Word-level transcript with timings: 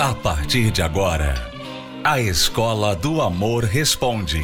A 0.00 0.14
partir 0.14 0.70
de 0.70 0.80
agora, 0.80 1.34
a 2.02 2.18
Escola 2.18 2.96
do 2.96 3.20
Amor 3.20 3.64
Responde. 3.64 4.42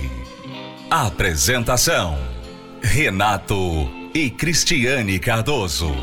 Apresentação: 0.91 2.19
Renato 2.83 3.91
e 4.13 4.29
Cristiane 4.29 5.19
Cardoso. 5.19 5.97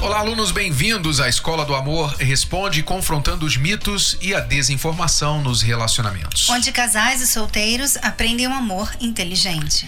Olá, 0.00 0.20
alunos, 0.20 0.50
bem-vindos 0.50 1.20
à 1.20 1.28
Escola 1.28 1.66
do 1.66 1.74
Amor 1.74 2.14
Responde, 2.14 2.82
confrontando 2.82 3.44
os 3.44 3.58
mitos 3.58 4.16
e 4.22 4.34
a 4.34 4.40
desinformação 4.40 5.42
nos 5.42 5.60
relacionamentos. 5.60 6.48
Onde 6.48 6.72
casais 6.72 7.20
e 7.20 7.26
solteiros 7.26 7.98
aprendem 7.98 8.48
um 8.48 8.54
amor 8.54 8.90
inteligente. 8.98 9.86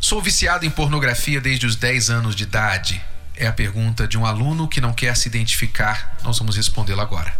Sou 0.00 0.22
viciado 0.22 0.64
em 0.64 0.70
pornografia 0.70 1.42
desde 1.42 1.66
os 1.66 1.76
10 1.76 2.08
anos 2.08 2.34
de 2.34 2.44
idade. 2.44 3.04
É 3.38 3.46
a 3.46 3.52
pergunta 3.52 4.08
de 4.08 4.16
um 4.16 4.24
aluno 4.24 4.66
que 4.66 4.80
não 4.80 4.94
quer 4.94 5.14
se 5.14 5.28
identificar. 5.28 6.16
Nós 6.24 6.38
vamos 6.38 6.56
respondê-la 6.56 7.02
agora. 7.02 7.38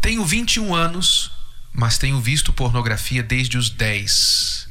Tenho 0.00 0.24
21 0.24 0.72
anos, 0.72 1.32
mas 1.72 1.98
tenho 1.98 2.20
visto 2.20 2.52
pornografia 2.52 3.20
desde 3.20 3.58
os 3.58 3.68
10. 3.68 4.68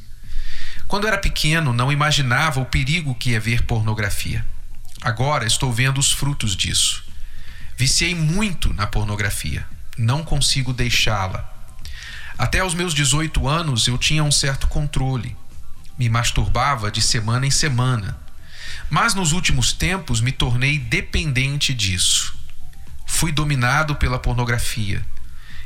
Quando 0.88 1.06
era 1.06 1.18
pequeno, 1.18 1.74
não 1.74 1.92
imaginava 1.92 2.60
o 2.60 2.64
perigo 2.64 3.14
que 3.14 3.34
é 3.34 3.38
ver 3.38 3.62
pornografia. 3.64 4.42
Agora 5.02 5.46
estou 5.46 5.70
vendo 5.70 5.98
os 5.98 6.10
frutos 6.10 6.56
disso. 6.56 7.04
Viciei 7.76 8.14
muito 8.14 8.72
na 8.72 8.86
pornografia. 8.86 9.66
Não 9.98 10.24
consigo 10.24 10.72
deixá-la. 10.72 11.52
Até 12.38 12.64
os 12.64 12.72
meus 12.72 12.94
18 12.94 13.46
anos 13.46 13.86
eu 13.86 13.98
tinha 13.98 14.24
um 14.24 14.32
certo 14.32 14.66
controle. 14.66 15.36
Me 15.98 16.08
masturbava 16.08 16.90
de 16.90 17.02
semana 17.02 17.46
em 17.46 17.50
semana 17.50 18.24
mas 18.90 19.14
nos 19.14 19.32
últimos 19.32 19.72
tempos 19.72 20.20
me 20.20 20.32
tornei 20.32 20.78
dependente 20.78 21.74
disso. 21.74 22.36
Fui 23.06 23.32
dominado 23.32 23.96
pela 23.96 24.18
pornografia. 24.18 25.04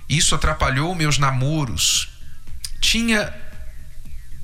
Isso 0.08 0.34
atrapalhou 0.34 0.94
meus 0.94 1.18
namoros. 1.18 2.08
Tinha 2.80 3.32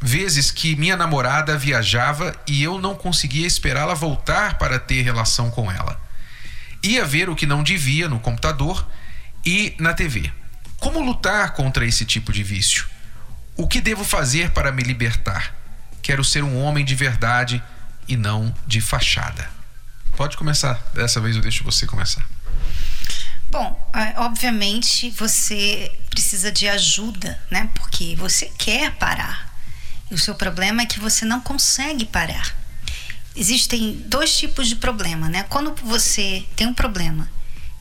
vezes 0.00 0.50
que 0.50 0.76
minha 0.76 0.96
namorada 0.96 1.56
viajava 1.56 2.34
e 2.46 2.62
eu 2.62 2.80
não 2.80 2.94
conseguia 2.94 3.46
esperá-la 3.46 3.94
voltar 3.94 4.58
para 4.58 4.78
ter 4.78 5.02
relação 5.02 5.50
com 5.50 5.70
ela. 5.70 6.00
Ia 6.82 7.04
ver 7.04 7.28
o 7.28 7.34
que 7.34 7.46
não 7.46 7.62
devia 7.62 8.08
no 8.08 8.20
computador 8.20 8.86
e 9.44 9.74
na 9.78 9.94
TV. 9.94 10.30
Como 10.78 11.00
lutar 11.00 11.54
contra 11.54 11.86
esse 11.86 12.04
tipo 12.04 12.32
de 12.32 12.42
vício? 12.42 12.86
O 13.56 13.66
que 13.66 13.80
devo 13.80 14.04
fazer 14.04 14.50
para 14.50 14.70
me 14.70 14.82
libertar? 14.82 15.54
Quero 16.02 16.22
ser 16.22 16.44
um 16.44 16.62
homem 16.62 16.84
de 16.84 16.94
verdade 16.94 17.62
e 18.08 18.16
não 18.16 18.54
de 18.66 18.80
fachada. 18.80 19.48
Pode 20.16 20.36
começar. 20.36 20.74
Dessa 20.94 21.20
vez 21.20 21.36
eu 21.36 21.42
deixo 21.42 21.64
você 21.64 21.86
começar. 21.86 22.26
Bom, 23.50 23.90
é, 23.94 24.18
obviamente 24.20 25.10
você 25.10 25.92
precisa 26.10 26.50
de 26.50 26.68
ajuda, 26.68 27.40
né? 27.50 27.70
Porque 27.74 28.16
você 28.16 28.46
quer 28.58 28.92
parar. 28.92 29.54
E 30.10 30.14
o 30.14 30.18
seu 30.18 30.34
problema 30.34 30.82
é 30.82 30.86
que 30.86 31.00
você 31.00 31.24
não 31.24 31.40
consegue 31.40 32.04
parar. 32.04 32.54
Existem 33.34 34.02
dois 34.06 34.36
tipos 34.36 34.68
de 34.68 34.76
problema, 34.76 35.28
né? 35.28 35.42
Quando 35.44 35.74
você 35.84 36.44
tem 36.56 36.66
um 36.66 36.74
problema 36.74 37.28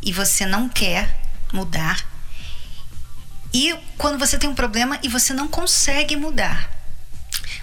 e 0.04 0.12
você 0.12 0.46
não 0.46 0.68
quer 0.68 1.22
mudar, 1.54 2.06
e 3.54 3.74
quando 3.98 4.20
você 4.20 4.38
tem 4.38 4.50
um 4.50 4.56
problema 4.56 5.00
e 5.02 5.08
você 5.08 5.34
não 5.34 5.48
consegue 5.48 6.18
mudar. 6.18 6.70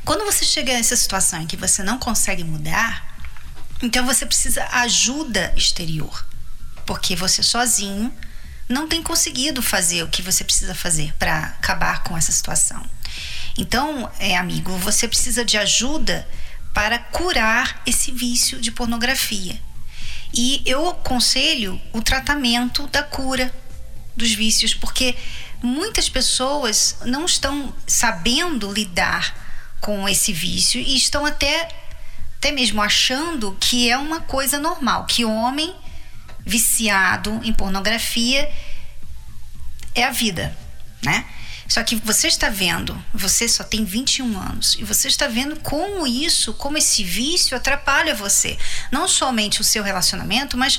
Quando 0.05 0.25
você 0.25 0.45
chega 0.45 0.73
nessa 0.73 0.97
situação 0.97 1.43
em 1.43 1.47
que 1.47 1.57
você 1.57 1.83
não 1.83 1.99
consegue 1.99 2.43
mudar, 2.43 3.17
então 3.81 4.05
você 4.05 4.27
precisa 4.27 4.67
ajuda 4.73 5.53
exterior, 5.57 6.27
porque 6.85 7.15
você 7.15 7.43
sozinho 7.43 8.13
não 8.69 8.89
tem 8.89 9.03
conseguido 9.03 9.63
fazer 9.63 10.03
o 10.03 10.09
que 10.09 10.23
você 10.23 10.43
precisa 10.43 10.75
fazer 10.75 11.13
para 11.19 11.39
acabar 11.39 12.03
com 12.03 12.17
essa 12.17 12.33
situação. 12.33 12.85
Então, 13.57 14.11
é, 14.19 14.37
amigo, 14.37 14.77
você 14.79 15.07
precisa 15.07 15.45
de 15.45 15.57
ajuda 15.57 16.27
para 16.73 16.99
curar 16.99 17.83
esse 17.87 18.11
vício 18.11 18.61
de 18.61 18.73
pornografia. 18.73 19.61
E 20.35 20.63
eu 20.65 20.89
aconselho 20.89 21.81
o 21.93 22.01
tratamento 22.01 22.87
da 22.89 23.03
cura 23.03 23.55
dos 24.17 24.33
vícios, 24.33 24.75
porque 24.75 25.15
muitas 25.63 26.09
pessoas 26.09 26.97
não 27.05 27.27
estão 27.27 27.75
sabendo 27.87 28.73
lidar 28.73 29.42
com 29.83 30.09
esse 30.09 30.33
vício 30.33 30.81
e 30.81 30.97
estão 30.97 31.27
até 31.27 31.69
até 32.39 32.51
mesmo 32.51 32.83
achando 32.83 33.57
que 33.61 33.89
é 33.89 33.97
uma 33.97 34.21
coisa 34.21 34.59
normal, 34.59 35.05
que 35.07 35.25
homem 35.25 35.73
viciado 36.45 37.41
em 37.45 37.53
pornografia 37.53 38.51
é 39.95 40.03
a 40.05 40.11
vida, 40.11 40.57
né? 41.05 41.25
Só 41.69 41.83
que 41.85 41.95
você 41.97 42.27
está 42.27 42.51
vendo, 42.51 43.01
você 43.15 43.49
só 43.49 43.63
tem 43.63 43.85
21 43.85 44.39
anos, 44.39 44.77
e 44.79 44.83
você 44.83 45.07
está 45.07 45.29
vendo 45.29 45.61
como 45.61 46.05
isso, 46.07 46.53
como 46.55 46.77
esse 46.77 47.05
vício 47.05 47.57
atrapalha 47.57 48.15
você. 48.15 48.59
Não 48.91 49.07
somente 49.07 49.61
o 49.61 49.65
seu 49.65 49.85
relacionamento, 49.85 50.57
mas 50.57 50.79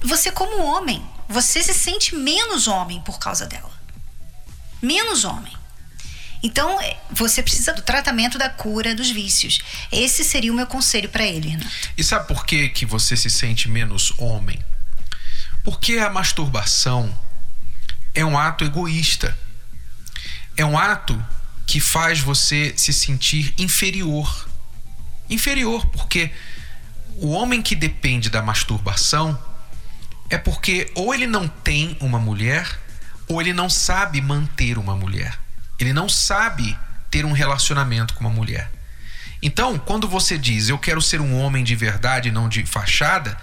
você 0.00 0.30
como 0.30 0.62
homem. 0.62 1.04
Você 1.28 1.62
se 1.62 1.74
sente 1.74 2.14
menos 2.14 2.68
homem 2.68 3.00
por 3.02 3.18
causa 3.18 3.44
dela. 3.44 3.72
Menos 4.80 5.24
homem. 5.24 5.52
Então, 6.42 6.80
é, 6.80 6.98
você 7.10 7.42
precisa 7.42 7.72
do 7.72 7.82
tratamento 7.82 8.36
da 8.36 8.48
cura 8.48 8.94
dos 8.94 9.10
vícios. 9.10 9.60
Esse 9.92 10.24
seria 10.24 10.52
o 10.52 10.56
meu 10.56 10.66
conselho 10.66 11.08
para 11.08 11.24
ele. 11.24 11.56
E 11.96 12.02
sabe 12.02 12.26
por 12.26 12.44
que, 12.44 12.68
que 12.68 12.84
você 12.84 13.16
se 13.16 13.30
sente 13.30 13.68
menos 13.68 14.12
homem? 14.18 14.58
Porque 15.62 15.98
a 15.98 16.10
masturbação 16.10 17.16
é 18.14 18.24
um 18.24 18.36
ato 18.36 18.64
egoísta. 18.64 19.36
É 20.56 20.64
um 20.64 20.76
ato 20.76 21.24
que 21.66 21.80
faz 21.80 22.20
você 22.20 22.74
se 22.76 22.92
sentir 22.92 23.54
inferior. 23.56 24.48
Inferior, 25.30 25.86
porque 25.86 26.30
o 27.16 27.30
homem 27.30 27.62
que 27.62 27.76
depende 27.76 28.28
da 28.28 28.42
masturbação 28.42 29.40
é 30.28 30.36
porque 30.36 30.90
ou 30.94 31.14
ele 31.14 31.26
não 31.26 31.46
tem 31.46 31.96
uma 32.00 32.18
mulher 32.18 32.80
ou 33.28 33.40
ele 33.40 33.52
não 33.52 33.70
sabe 33.70 34.20
manter 34.20 34.76
uma 34.76 34.96
mulher. 34.96 35.38
Ele 35.82 35.92
não 35.92 36.08
sabe 36.08 36.78
ter 37.10 37.24
um 37.24 37.32
relacionamento 37.32 38.14
com 38.14 38.20
uma 38.20 38.30
mulher. 38.30 38.70
Então, 39.42 39.76
quando 39.76 40.06
você 40.06 40.38
diz 40.38 40.68
eu 40.68 40.78
quero 40.78 41.02
ser 41.02 41.20
um 41.20 41.36
homem 41.36 41.64
de 41.64 41.74
verdade, 41.74 42.30
não 42.30 42.48
de 42.48 42.64
fachada, 42.64 43.36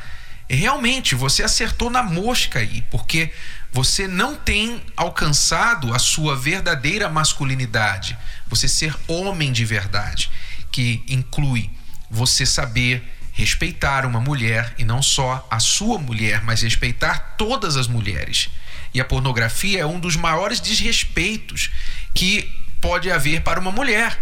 realmente 0.50 1.16
você 1.16 1.44
acertou 1.44 1.90
na 1.90 2.02
mosca 2.02 2.60
aí, 2.60 2.82
porque 2.90 3.30
você 3.74 4.08
não 4.08 4.38
tem 4.38 4.82
alcançado 4.96 5.94
a 5.94 6.00
sua 6.00 6.34
verdadeira 6.34 7.10
masculinidade. 7.10 8.18
Você 8.48 8.70
ser 8.70 8.96
homem 9.06 9.52
de 9.52 9.66
verdade, 9.66 10.32
que 10.72 11.04
inclui 11.10 11.70
você 12.10 12.46
saber 12.46 13.04
respeitar 13.34 14.06
uma 14.06 14.22
mulher 14.22 14.74
e 14.78 14.86
não 14.86 15.02
só 15.02 15.46
a 15.52 15.60
sua 15.60 16.00
mulher, 16.00 16.42
mas 16.46 16.62
respeitar 16.62 17.36
todas 17.38 17.76
as 17.76 17.88
mulheres. 17.90 18.50
E 18.94 19.00
a 19.00 19.06
pornografia 19.06 19.82
é 19.82 19.86
um 19.86 20.00
dos 20.00 20.16
maiores 20.16 20.60
desrespeitos 20.60 21.70
que 22.20 22.52
pode 22.82 23.10
haver 23.10 23.40
para 23.44 23.62
uma 23.62 23.72
mulher. 23.72 24.20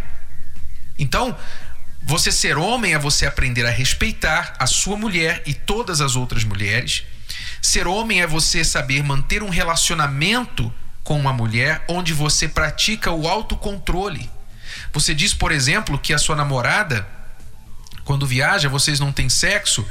Então, 0.99 1.35
você 2.03 2.31
ser 2.31 2.55
homem 2.55 2.93
é 2.93 2.99
você 2.99 3.25
aprender 3.25 3.65
a 3.65 3.71
respeitar 3.71 4.53
a 4.59 4.67
sua 4.67 4.95
mulher 4.95 5.41
e 5.47 5.53
todas 5.55 5.99
as 5.99 6.15
outras 6.15 6.43
mulheres. 6.43 7.05
Ser 7.59 7.87
homem 7.87 8.21
é 8.21 8.27
você 8.27 8.63
saber 8.63 9.01
manter 9.01 9.41
um 9.41 9.49
relacionamento 9.49 10.71
com 11.03 11.19
uma 11.19 11.33
mulher 11.33 11.83
onde 11.87 12.13
você 12.13 12.47
pratica 12.47 13.11
o 13.11 13.27
autocontrole. 13.27 14.29
Você 14.93 15.15
diz, 15.15 15.33
por 15.33 15.51
exemplo, 15.51 15.97
que 15.97 16.13
a 16.13 16.19
sua 16.19 16.35
namorada, 16.35 17.07
quando 18.05 18.27
viaja, 18.27 18.69
vocês 18.69 18.99
não 18.99 19.11
têm 19.11 19.27
sexo, 19.27 19.83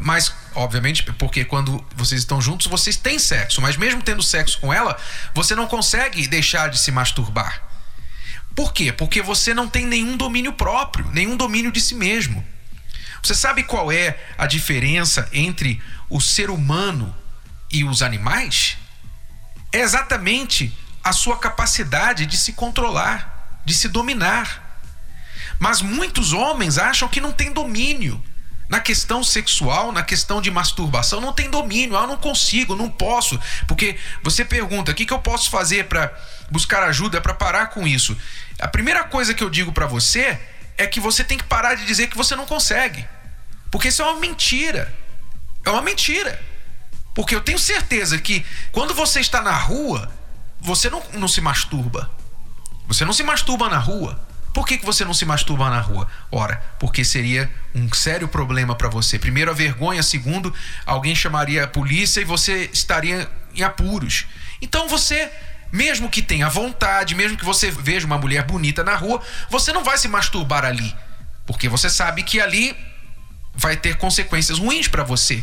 mas, 0.00 0.34
obviamente, 0.54 1.02
porque 1.02 1.44
quando 1.44 1.84
vocês 1.94 2.20
estão 2.20 2.40
juntos, 2.40 2.66
vocês 2.66 2.96
têm 2.96 3.18
sexo. 3.18 3.60
Mas 3.60 3.76
mesmo 3.76 4.02
tendo 4.02 4.22
sexo 4.22 4.58
com 4.60 4.72
ela, 4.72 4.96
você 5.34 5.54
não 5.54 5.66
consegue 5.66 6.26
deixar 6.26 6.68
de 6.68 6.78
se 6.78 6.90
masturbar. 6.90 7.62
Por 8.54 8.72
quê? 8.72 8.92
Porque 8.92 9.20
você 9.20 9.52
não 9.52 9.68
tem 9.68 9.86
nenhum 9.86 10.16
domínio 10.16 10.52
próprio, 10.52 11.10
nenhum 11.10 11.36
domínio 11.36 11.72
de 11.72 11.80
si 11.80 11.94
mesmo. 11.94 12.44
Você 13.22 13.34
sabe 13.34 13.64
qual 13.64 13.90
é 13.90 14.18
a 14.36 14.46
diferença 14.46 15.28
entre 15.32 15.82
o 16.08 16.20
ser 16.20 16.50
humano 16.50 17.14
e 17.70 17.82
os 17.82 18.02
animais? 18.02 18.76
É 19.72 19.80
exatamente 19.80 20.76
a 21.02 21.12
sua 21.12 21.38
capacidade 21.38 22.26
de 22.26 22.36
se 22.36 22.52
controlar, 22.52 23.60
de 23.64 23.74
se 23.74 23.88
dominar. 23.88 24.80
Mas 25.58 25.82
muitos 25.82 26.32
homens 26.32 26.78
acham 26.78 27.08
que 27.08 27.20
não 27.20 27.32
tem 27.32 27.52
domínio 27.52 28.22
na 28.68 28.80
questão 28.80 29.22
sexual, 29.22 29.92
na 29.92 30.02
questão 30.02 30.40
de 30.40 30.50
masturbação, 30.50 31.20
não 31.20 31.32
tem 31.32 31.50
domínio. 31.50 31.96
Ah, 31.96 32.06
não 32.06 32.16
consigo, 32.16 32.74
não 32.74 32.90
posso. 32.90 33.38
Porque 33.66 33.96
você 34.22 34.44
pergunta: 34.44 34.92
o 34.92 34.94
que, 34.94 35.04
que 35.06 35.12
eu 35.12 35.18
posso 35.18 35.50
fazer 35.50 35.86
para 35.86 36.12
buscar 36.50 36.82
ajuda, 36.82 37.20
para 37.20 37.34
parar 37.34 37.66
com 37.68 37.86
isso? 37.86 38.16
A 38.58 38.68
primeira 38.68 39.04
coisa 39.04 39.34
que 39.34 39.42
eu 39.42 39.50
digo 39.50 39.72
para 39.72 39.86
você 39.86 40.38
é 40.76 40.86
que 40.86 41.00
você 41.00 41.22
tem 41.22 41.38
que 41.38 41.44
parar 41.44 41.74
de 41.74 41.84
dizer 41.84 42.08
que 42.08 42.16
você 42.16 42.34
não 42.34 42.46
consegue. 42.46 43.06
Porque 43.70 43.88
isso 43.88 44.02
é 44.02 44.04
uma 44.04 44.20
mentira. 44.20 44.92
É 45.64 45.70
uma 45.70 45.82
mentira. 45.82 46.40
Porque 47.14 47.34
eu 47.34 47.40
tenho 47.40 47.58
certeza 47.58 48.18
que 48.18 48.44
quando 48.72 48.94
você 48.94 49.20
está 49.20 49.40
na 49.40 49.56
rua, 49.56 50.10
você 50.60 50.90
não, 50.90 51.02
não 51.12 51.28
se 51.28 51.40
masturba. 51.40 52.10
Você 52.88 53.04
não 53.04 53.12
se 53.12 53.22
masturba 53.22 53.68
na 53.68 53.78
rua. 53.78 54.20
Por 54.54 54.64
que, 54.64 54.78
que 54.78 54.86
você 54.86 55.04
não 55.04 55.12
se 55.12 55.24
masturba 55.26 55.68
na 55.68 55.80
rua? 55.80 56.08
Ora, 56.30 56.62
porque 56.78 57.04
seria 57.04 57.52
um 57.74 57.92
sério 57.92 58.28
problema 58.28 58.76
para 58.76 58.88
você. 58.88 59.18
Primeiro, 59.18 59.50
a 59.50 59.54
vergonha. 59.54 60.00
Segundo, 60.00 60.54
alguém 60.86 61.12
chamaria 61.12 61.64
a 61.64 61.66
polícia 61.66 62.20
e 62.20 62.24
você 62.24 62.70
estaria 62.72 63.28
em 63.52 63.62
apuros. 63.62 64.26
Então 64.62 64.88
você, 64.88 65.28
mesmo 65.72 66.08
que 66.08 66.22
tenha 66.22 66.48
vontade, 66.48 67.16
mesmo 67.16 67.36
que 67.36 67.44
você 67.44 67.68
veja 67.68 68.06
uma 68.06 68.16
mulher 68.16 68.44
bonita 68.44 68.84
na 68.84 68.94
rua, 68.94 69.20
você 69.50 69.72
não 69.72 69.82
vai 69.82 69.98
se 69.98 70.06
masturbar 70.06 70.64
ali. 70.64 70.94
Porque 71.44 71.68
você 71.68 71.90
sabe 71.90 72.22
que 72.22 72.40
ali 72.40 72.76
vai 73.56 73.76
ter 73.76 73.96
consequências 73.96 74.60
ruins 74.60 74.86
para 74.86 75.02
você. 75.02 75.42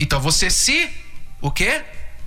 Então 0.00 0.20
você 0.20 0.50
se 0.50 0.90
o 1.40 1.48
quê? 1.48 1.84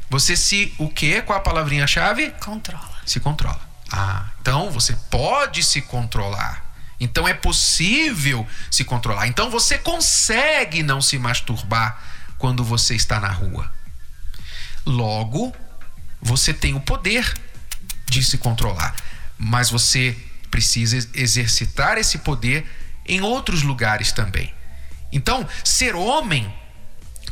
Você 0.10 0.38
se 0.38 0.74
o 0.78 0.88
quê? 0.88 1.22
Qual 1.22 1.38
a 1.38 1.42
palavrinha 1.42 1.86
chave? 1.86 2.32
Controla. 2.40 3.02
Se 3.06 3.20
controla. 3.20 3.75
Ah, 3.92 4.30
então 4.42 4.72
você 4.72 4.96
pode 5.10 5.64
se 5.64 5.82
controlar. 5.82 6.64
Então 7.00 7.28
é 7.28 7.34
possível 7.34 8.48
se 8.72 8.84
controlar. 8.84 9.28
Então 9.28 9.50
você 9.50 9.78
consegue 9.78 10.82
não 10.82 11.02
se 11.02 11.18
masturbar 11.18 12.02
quando 12.38 12.64
você 12.64 12.96
está 12.96 13.20
na 13.20 13.30
rua. 13.30 13.72
Logo, 14.86 15.56
você 16.22 16.54
tem 16.54 16.74
o 16.74 16.80
poder 16.80 17.34
de 18.08 18.24
se 18.24 18.38
controlar, 18.38 18.96
mas 19.38 19.70
você 19.70 20.16
precisa 20.50 20.98
exercitar 21.14 21.98
esse 21.98 22.20
poder 22.20 22.66
em 23.06 23.22
outros 23.22 23.62
lugares 23.62 24.12
também. 24.12 24.54
Então, 25.12 25.48
ser 25.64 25.96
homem 25.96 26.52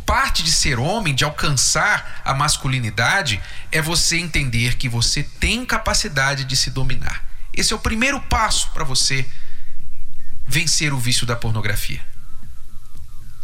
parte 0.05 0.43
de 0.43 0.51
ser 0.51 0.79
homem, 0.79 1.15
de 1.15 1.23
alcançar 1.23 2.21
a 2.23 2.33
masculinidade, 2.33 3.41
é 3.71 3.81
você 3.81 4.17
entender 4.17 4.75
que 4.75 4.87
você 4.87 5.23
tem 5.23 5.65
capacidade 5.65 6.45
de 6.45 6.55
se 6.55 6.69
dominar. 6.69 7.23
Esse 7.53 7.73
é 7.73 7.75
o 7.75 7.79
primeiro 7.79 8.19
passo 8.21 8.69
para 8.71 8.83
você 8.83 9.25
vencer 10.45 10.93
o 10.93 10.97
vício 10.97 11.25
da 11.25 11.35
pornografia. 11.35 12.01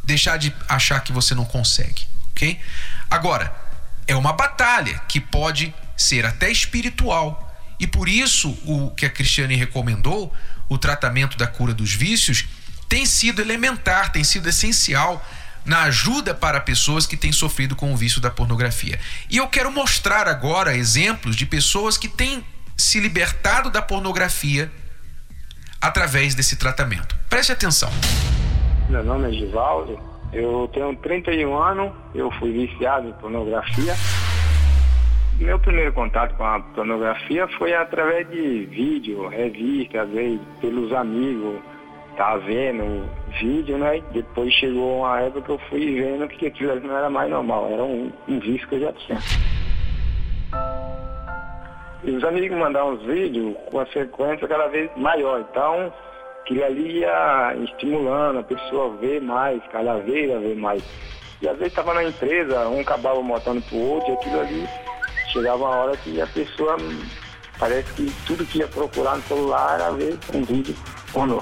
Deixar 0.03 0.37
de 0.37 0.53
achar 0.67 1.01
que 1.01 1.11
você 1.11 1.35
não 1.35 1.45
consegue, 1.45 2.03
ok? 2.31 2.59
Agora, 3.09 3.53
é 4.07 4.15
uma 4.15 4.33
batalha 4.33 4.99
que 5.07 5.19
pode 5.19 5.73
ser 5.95 6.25
até 6.25 6.49
espiritual. 6.49 7.45
E 7.79 7.85
por 7.85 8.09
isso, 8.09 8.49
o 8.65 8.91
que 8.91 9.05
a 9.05 9.09
Cristiane 9.09 9.55
recomendou, 9.55 10.33
o 10.67 10.77
tratamento 10.77 11.37
da 11.37 11.47
cura 11.47 11.73
dos 11.73 11.93
vícios, 11.93 12.45
tem 12.87 13.05
sido 13.05 13.39
elementar, 13.39 14.11
tem 14.11 14.23
sido 14.23 14.49
essencial 14.49 15.23
na 15.69 15.83
ajuda 15.83 16.33
para 16.33 16.59
pessoas 16.59 17.05
que 17.05 17.15
têm 17.15 17.31
sofrido 17.31 17.75
com 17.75 17.93
o 17.93 17.95
vício 17.95 18.19
da 18.19 18.31
pornografia. 18.31 18.99
E 19.29 19.37
eu 19.37 19.47
quero 19.47 19.71
mostrar 19.71 20.27
agora 20.27 20.75
exemplos 20.75 21.35
de 21.35 21.45
pessoas 21.45 21.95
que 21.95 22.09
têm 22.09 22.43
se 22.75 22.99
libertado 22.99 23.69
da 23.69 23.79
pornografia 23.79 24.71
através 25.79 26.33
desse 26.33 26.57
tratamento. 26.57 27.15
Preste 27.29 27.51
atenção. 27.51 27.91
Meu 28.89 29.03
nome 29.03 29.29
é 29.29 29.31
Givaldo, 29.31 29.99
eu 30.33 30.67
tenho 30.73 30.95
31 30.95 31.55
anos, 31.55 31.93
eu 32.15 32.31
fui 32.39 32.51
viciado 32.51 33.07
em 33.07 33.13
pornografia. 33.13 33.95
Meu 35.37 35.59
primeiro 35.59 35.93
contato 35.93 36.35
com 36.35 36.43
a 36.43 36.59
pornografia 36.59 37.47
foi 37.59 37.75
através 37.75 38.27
de 38.27 38.65
vídeo, 38.65 39.27
revista, 39.27 40.01
às 40.01 40.09
vezes 40.09 40.41
pelos 40.59 40.91
amigos, 40.91 41.61
tá 42.19 42.35
vendo 42.35 43.09
vídeo, 43.39 43.77
né? 43.77 44.03
Depois 44.11 44.53
chegou 44.55 44.99
uma 44.99 45.21
época 45.21 45.41
que 45.41 45.49
eu 45.51 45.59
fui 45.69 46.01
vendo 46.01 46.27
que 46.27 46.47
aquilo 46.47 46.77
não 46.81 46.97
era 46.97 47.09
mais 47.09 47.29
normal, 47.29 47.69
era 47.71 47.81
um, 47.81 48.11
um 48.27 48.39
vício 48.41 48.67
que 48.67 48.75
eu 48.75 48.81
já 48.81 48.91
tinha. 48.91 49.19
E 52.03 52.11
os 52.11 52.21
amigos 52.25 52.57
mandavam 52.57 52.95
uns 52.95 53.03
vídeos 53.03 53.55
com 53.71 53.79
a 53.79 53.85
sequência 53.85 54.49
cada 54.49 54.67
vez 54.67 54.91
maior, 54.97 55.39
então 55.49 55.93
aquilo 56.41 56.65
ali 56.65 56.99
ia 56.99 57.55
estimulando 57.63 58.39
a 58.39 58.43
pessoa 58.43 58.93
a 58.93 58.97
ver 58.97 59.21
mais, 59.21 59.63
cada 59.71 59.99
vez 59.99 60.29
a 60.29 60.39
ver 60.39 60.57
mais. 60.57 60.83
E 61.41 61.47
às 61.47 61.57
vezes 61.57 61.71
estava 61.71 61.93
na 61.93 62.03
empresa, 62.03 62.67
um 62.67 62.81
acabava 62.81 63.21
mostrando 63.21 63.61
pro 63.69 63.77
outro, 63.77 64.11
e 64.11 64.15
aquilo 64.15 64.41
ali 64.41 64.67
chegava 65.31 65.63
uma 65.63 65.69
hora 65.69 65.95
que 65.95 66.19
a 66.19 66.27
pessoa 66.27 66.75
parece 67.57 67.93
que 67.93 68.11
tudo 68.27 68.45
que 68.45 68.59
ia 68.59 68.67
procurar 68.67 69.15
no 69.15 69.21
celular 69.23 69.79
era 69.79 69.91
ver 69.91 70.17
um 70.33 70.43
vídeo 70.43 70.75
pornô. 71.13 71.41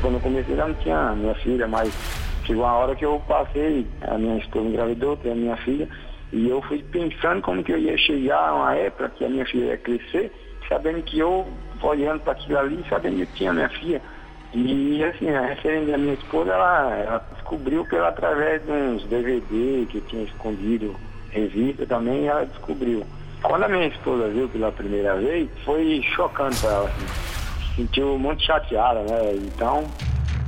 Quando 0.00 0.14
eu 0.14 0.20
comecei 0.20 0.56
já 0.56 0.66
não 0.66 0.74
tinha 0.74 1.12
minha 1.12 1.34
filha, 1.36 1.66
mas 1.66 1.92
chegou 2.44 2.64
uma 2.64 2.74
hora 2.74 2.94
que 2.94 3.04
eu 3.04 3.20
passei, 3.26 3.86
a 4.02 4.16
minha 4.16 4.38
esposa 4.38 4.68
engravidou, 4.68 5.16
tem 5.16 5.32
a 5.32 5.34
minha 5.34 5.56
filha, 5.58 5.88
e 6.32 6.48
eu 6.48 6.62
fui 6.62 6.82
pensando 6.90 7.42
como 7.42 7.64
que 7.64 7.72
eu 7.72 7.78
ia 7.78 7.96
chegar 7.98 8.48
a 8.48 8.54
uma 8.54 8.74
época 8.74 9.10
que 9.10 9.24
a 9.24 9.28
minha 9.28 9.44
filha 9.44 9.66
ia 9.66 9.76
crescer, 9.78 10.32
sabendo 10.68 11.02
que 11.02 11.18
eu, 11.18 11.46
olhando 11.82 12.20
para 12.20 12.32
aquilo 12.32 12.58
ali, 12.58 12.84
sabendo 12.88 13.16
que 13.16 13.22
eu 13.22 13.28
tinha 13.34 13.52
minha 13.52 13.68
filha. 13.68 14.00
E 14.54 15.02
assim, 15.04 15.28
a 15.30 15.42
referência 15.42 15.92
da 15.92 15.98
minha 15.98 16.14
esposa, 16.14 16.52
ela, 16.52 16.94
ela 16.94 17.26
descobriu 17.34 17.84
pela 17.86 18.08
através 18.08 18.64
de 18.64 18.72
uns 18.72 19.04
DVD 19.04 19.86
que 19.90 19.98
eu 19.98 20.02
tinha 20.02 20.24
escondido, 20.24 20.94
revista 21.30 21.86
também, 21.86 22.26
ela 22.26 22.44
descobriu. 22.46 23.04
Quando 23.42 23.64
a 23.64 23.68
minha 23.68 23.86
esposa 23.86 24.28
viu 24.28 24.48
pela 24.48 24.72
primeira 24.72 25.16
vez, 25.16 25.48
foi 25.64 26.02
chocante 26.14 26.60
para 26.60 26.70
ela. 26.70 26.88
Assim 26.88 27.37
sentiu 27.78 28.18
muito 28.18 28.42
chateada, 28.42 29.00
né? 29.02 29.34
Então, 29.34 29.84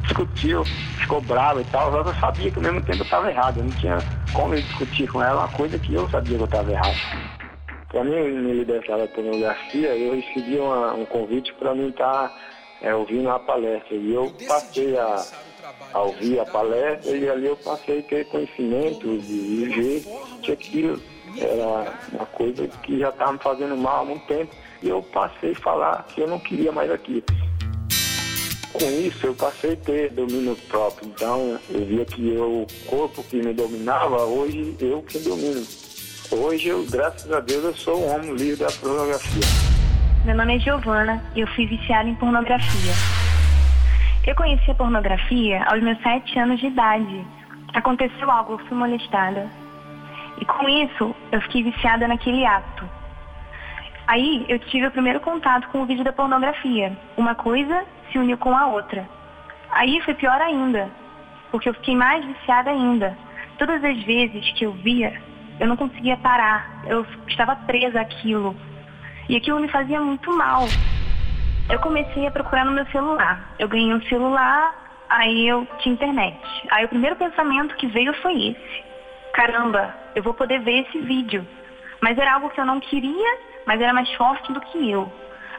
discutiu, 0.03 0.65
ficou 0.99 1.21
brava 1.21 1.61
e 1.61 1.65
tal, 1.67 1.93
mas 1.93 2.07
eu 2.07 2.15
sabia 2.15 2.51
que 2.51 2.59
ao 2.59 2.63
mesmo 2.65 2.83
tempo 2.83 2.99
eu 2.99 3.05
estava 3.05 3.31
errado, 3.31 3.59
eu 3.59 3.65
não 3.65 3.71
tinha 3.73 3.99
como 4.33 4.57
discutir 4.57 5.09
com 5.09 5.23
ela 5.23 5.45
uma 5.45 5.57
coisa 5.57 5.79
que 5.79 5.95
eu 5.95 6.09
sabia 6.09 6.37
que 6.37 6.43
eu 6.43 6.45
estava 6.45 6.73
errado. 6.73 6.97
Para 7.89 8.05
mim 8.05 8.11
me 8.11 8.53
libertar 8.53 8.99
da 8.99 9.07
pornografia, 9.07 9.97
eu 9.97 10.15
recebi 10.15 10.59
uma, 10.59 10.93
um 10.95 11.07
convite 11.07 11.53
para 11.55 11.75
mim 11.75 11.89
estar 11.89 12.29
tá, 12.29 12.37
é, 12.83 12.95
ouvindo 12.95 13.31
a 13.31 13.39
palestra. 13.39 13.97
E 13.97 14.15
eu 14.15 14.33
passei 14.47 14.97
a, 14.97 15.25
a, 15.93 16.01
ouvir 16.01 16.39
a 16.39 16.47
palestra 16.47 17.17
e 17.17 17.29
ali 17.29 17.47
eu 17.47 17.57
passei 17.57 18.01
a 18.01 18.03
ter 18.03 18.27
conhecimento 18.27 19.07
e 19.09 19.65
ver 19.75 20.05
que 20.43 20.53
aquilo 20.53 21.01
era 21.37 21.93
uma 22.13 22.27
coisa 22.27 22.69
que 22.83 22.99
já 22.99 23.09
estava 23.09 23.33
me 23.33 23.39
fazendo 23.41 23.77
mal 23.77 24.03
há 24.03 24.05
muito 24.05 24.27
tempo 24.27 24.55
e 24.83 24.89
eu 24.89 25.03
passei 25.03 25.53
a 25.53 25.61
falar 25.61 26.07
que 26.09 26.21
eu 26.21 26.29
não 26.29 26.39
queria 26.39 26.73
mais 26.73 26.91
aquilo. 26.91 27.25
Com 28.73 28.85
isso, 28.85 29.27
eu 29.27 29.35
passei 29.35 29.73
a 29.73 29.77
ter 29.77 30.13
domínio 30.13 30.57
próprio. 30.69 31.09
Então, 31.09 31.59
eu 31.69 31.85
via 31.85 32.05
que 32.05 32.35
eu, 32.35 32.63
o 32.63 32.67
corpo 32.87 33.23
que 33.25 33.43
me 33.43 33.53
dominava, 33.53 34.25
hoje 34.25 34.77
eu 34.81 35.03
que 35.03 35.19
domino. 35.19 35.67
Hoje, 36.31 36.69
eu, 36.69 36.87
graças 36.89 37.31
a 37.33 37.41
Deus, 37.41 37.65
eu 37.65 37.75
sou 37.75 38.01
um 38.01 38.15
homem 38.15 38.35
livre 38.37 38.65
da 38.65 38.71
pornografia. 38.71 39.43
Meu 40.25 40.37
nome 40.37 40.57
é 40.57 40.59
Giovana 40.61 41.25
e 41.35 41.41
eu 41.41 41.47
fui 41.49 41.67
viciada 41.67 42.09
em 42.09 42.15
pornografia. 42.15 42.93
Eu 44.25 44.37
conheci 44.37 44.71
a 44.71 44.75
pornografia 44.75 45.65
aos 45.65 45.83
meus 45.83 46.01
sete 46.03 46.39
anos 46.39 46.61
de 46.61 46.67
idade. 46.67 47.27
Aconteceu 47.75 48.31
algo, 48.31 48.53
eu 48.53 48.59
fui 48.67 48.77
molestada. 48.77 49.51
E 50.41 50.45
com 50.45 50.69
isso, 50.69 51.15
eu 51.33 51.41
fiquei 51.43 51.65
viciada 51.65 52.07
naquele 52.07 52.47
ato. 52.47 53.00
Aí 54.11 54.45
eu 54.49 54.59
tive 54.59 54.89
o 54.89 54.91
primeiro 54.91 55.21
contato 55.21 55.69
com 55.69 55.83
o 55.83 55.87
vídeo 55.87 56.03
da 56.03 56.13
pornografia. 56.13 56.99
Uma 57.17 57.37
coisa 57.37 57.85
se 58.11 58.19
uniu 58.19 58.37
com 58.37 58.57
a 58.57 58.67
outra. 58.67 59.09
Aí 59.71 60.01
foi 60.01 60.15
pior 60.15 60.41
ainda, 60.41 60.91
porque 61.53 61.69
eu 61.69 61.75
fiquei 61.75 61.95
mais 61.95 62.25
viciada 62.25 62.71
ainda. 62.71 63.17
Todas 63.57 63.85
as 63.85 64.03
vezes 64.03 64.51
que 64.55 64.65
eu 64.65 64.73
via, 64.73 65.17
eu 65.61 65.69
não 65.69 65.77
conseguia 65.77 66.17
parar. 66.17 66.83
Eu 66.89 67.07
estava 67.29 67.55
presa 67.55 68.01
àquilo. 68.01 68.57
E 69.29 69.37
aquilo 69.37 69.61
me 69.61 69.69
fazia 69.69 70.01
muito 70.01 70.37
mal. 70.37 70.65
Eu 71.71 71.79
comecei 71.79 72.27
a 72.27 72.33
procurar 72.33 72.65
no 72.65 72.73
meu 72.73 72.87
celular. 72.87 73.55
Eu 73.61 73.69
ganhei 73.69 73.95
um 73.95 74.03
celular, 74.03 74.75
aí 75.09 75.47
eu 75.47 75.65
tinha 75.79 75.95
internet. 75.95 76.37
Aí 76.73 76.85
o 76.85 76.89
primeiro 76.89 77.15
pensamento 77.15 77.77
que 77.77 77.87
veio 77.87 78.13
foi 78.15 78.49
esse. 78.49 78.85
Caramba, 79.35 79.95
eu 80.17 80.23
vou 80.25 80.35
poder 80.35 80.59
ver 80.63 80.81
esse 80.81 80.99
vídeo. 80.99 81.47
Mas 82.01 82.19
era 82.19 82.35
algo 82.35 82.51
que 82.51 82.61
eu 82.61 82.67
não 82.67 82.81
queria 82.81 83.50
mas 83.67 83.81
era 83.81 83.93
mais 83.93 84.11
forte 84.15 84.53
do 84.53 84.61
que 84.61 84.91
eu. 84.91 85.11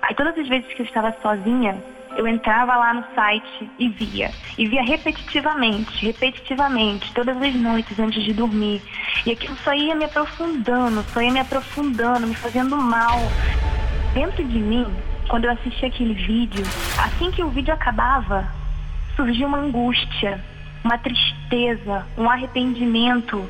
Aí 0.02 0.16
todas 0.16 0.38
as 0.38 0.48
vezes 0.48 0.74
que 0.74 0.82
eu 0.82 0.86
estava 0.86 1.16
sozinha, 1.22 1.78
eu 2.18 2.28
entrava 2.28 2.76
lá 2.76 2.94
no 2.94 3.06
site 3.16 3.70
e 3.80 3.88
via. 3.90 4.32
E 4.58 4.68
via 4.68 4.84
repetitivamente, 4.84 6.06
repetitivamente, 6.06 7.14
todas 7.14 7.42
as 7.42 7.56
noites 7.56 7.98
antes 8.00 8.24
de 8.24 8.34
dormir. 8.34 8.82
E 9.26 9.32
aquilo 9.32 9.56
só 9.58 9.74
ia 9.74 9.96
me 9.96 10.06
aprofundando, 10.06 11.04
só 11.04 11.22
ia 11.22 11.32
me 11.32 11.40
aprofundando, 11.40 12.28
me 12.28 12.36
fazendo 12.36 12.76
mal. 12.76 13.20
Dentro 14.14 14.44
de 14.44 14.60
mim, 14.60 14.86
quando 15.30 15.46
eu 15.46 15.52
assisti 15.52 15.86
aquele 15.86 16.14
vídeo, 16.14 16.66
assim 16.98 17.32
que 17.32 17.44
o 17.44 17.50
vídeo 17.50 17.74
acabava, 17.74 18.46
surgiu 19.16 19.48
uma 19.48 19.60
angústia, 19.60 20.44
uma 20.84 20.98
tristeza, 20.98 22.06
um 22.18 22.30
arrependimento 22.30 23.50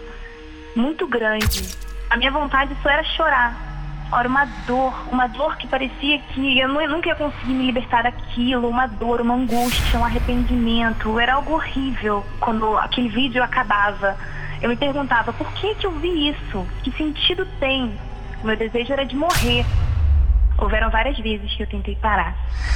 muito 0.76 1.08
grande. 1.08 1.76
A 2.10 2.18
minha 2.18 2.30
vontade 2.30 2.76
só 2.84 2.90
era 2.90 3.04
chorar 3.04 3.71
Ora, 4.14 4.28
uma 4.28 4.44
dor, 4.68 4.94
uma 5.10 5.26
dor 5.28 5.56
que 5.56 5.66
parecia 5.68 6.20
que 6.20 6.60
eu 6.60 6.68
nunca 6.68 7.08
ia 7.08 7.16
conseguir 7.16 7.54
me 7.54 7.66
libertar 7.68 8.04
daquilo, 8.04 8.68
uma 8.68 8.86
dor, 8.86 9.22
uma 9.22 9.36
angústia, 9.36 9.98
um 9.98 10.04
arrependimento. 10.04 11.18
Era 11.18 11.36
algo 11.36 11.54
horrível 11.54 12.26
quando 12.42 12.78
aquele 12.78 13.08
vídeo 13.08 13.42
acabava. 13.42 14.18
Eu 14.62 14.68
me 14.68 14.76
perguntava 14.76 15.32
por 15.32 15.50
que, 15.54 15.76
que 15.76 15.88
eu 15.88 15.92
vi 15.92 16.30
isso? 16.30 16.68
Que 16.84 16.92
sentido 16.92 17.48
tem? 17.58 17.98
O 18.44 18.48
meu 18.48 18.58
desejo 18.58 18.92
era 18.92 19.06
de 19.06 19.16
morrer. 19.16 19.66
Houveram 20.58 20.90
várias 20.90 21.18
vezes 21.18 21.56
que 21.56 21.64
eu 21.64 21.68
tentei 21.68 21.96
parar. 21.96 22.36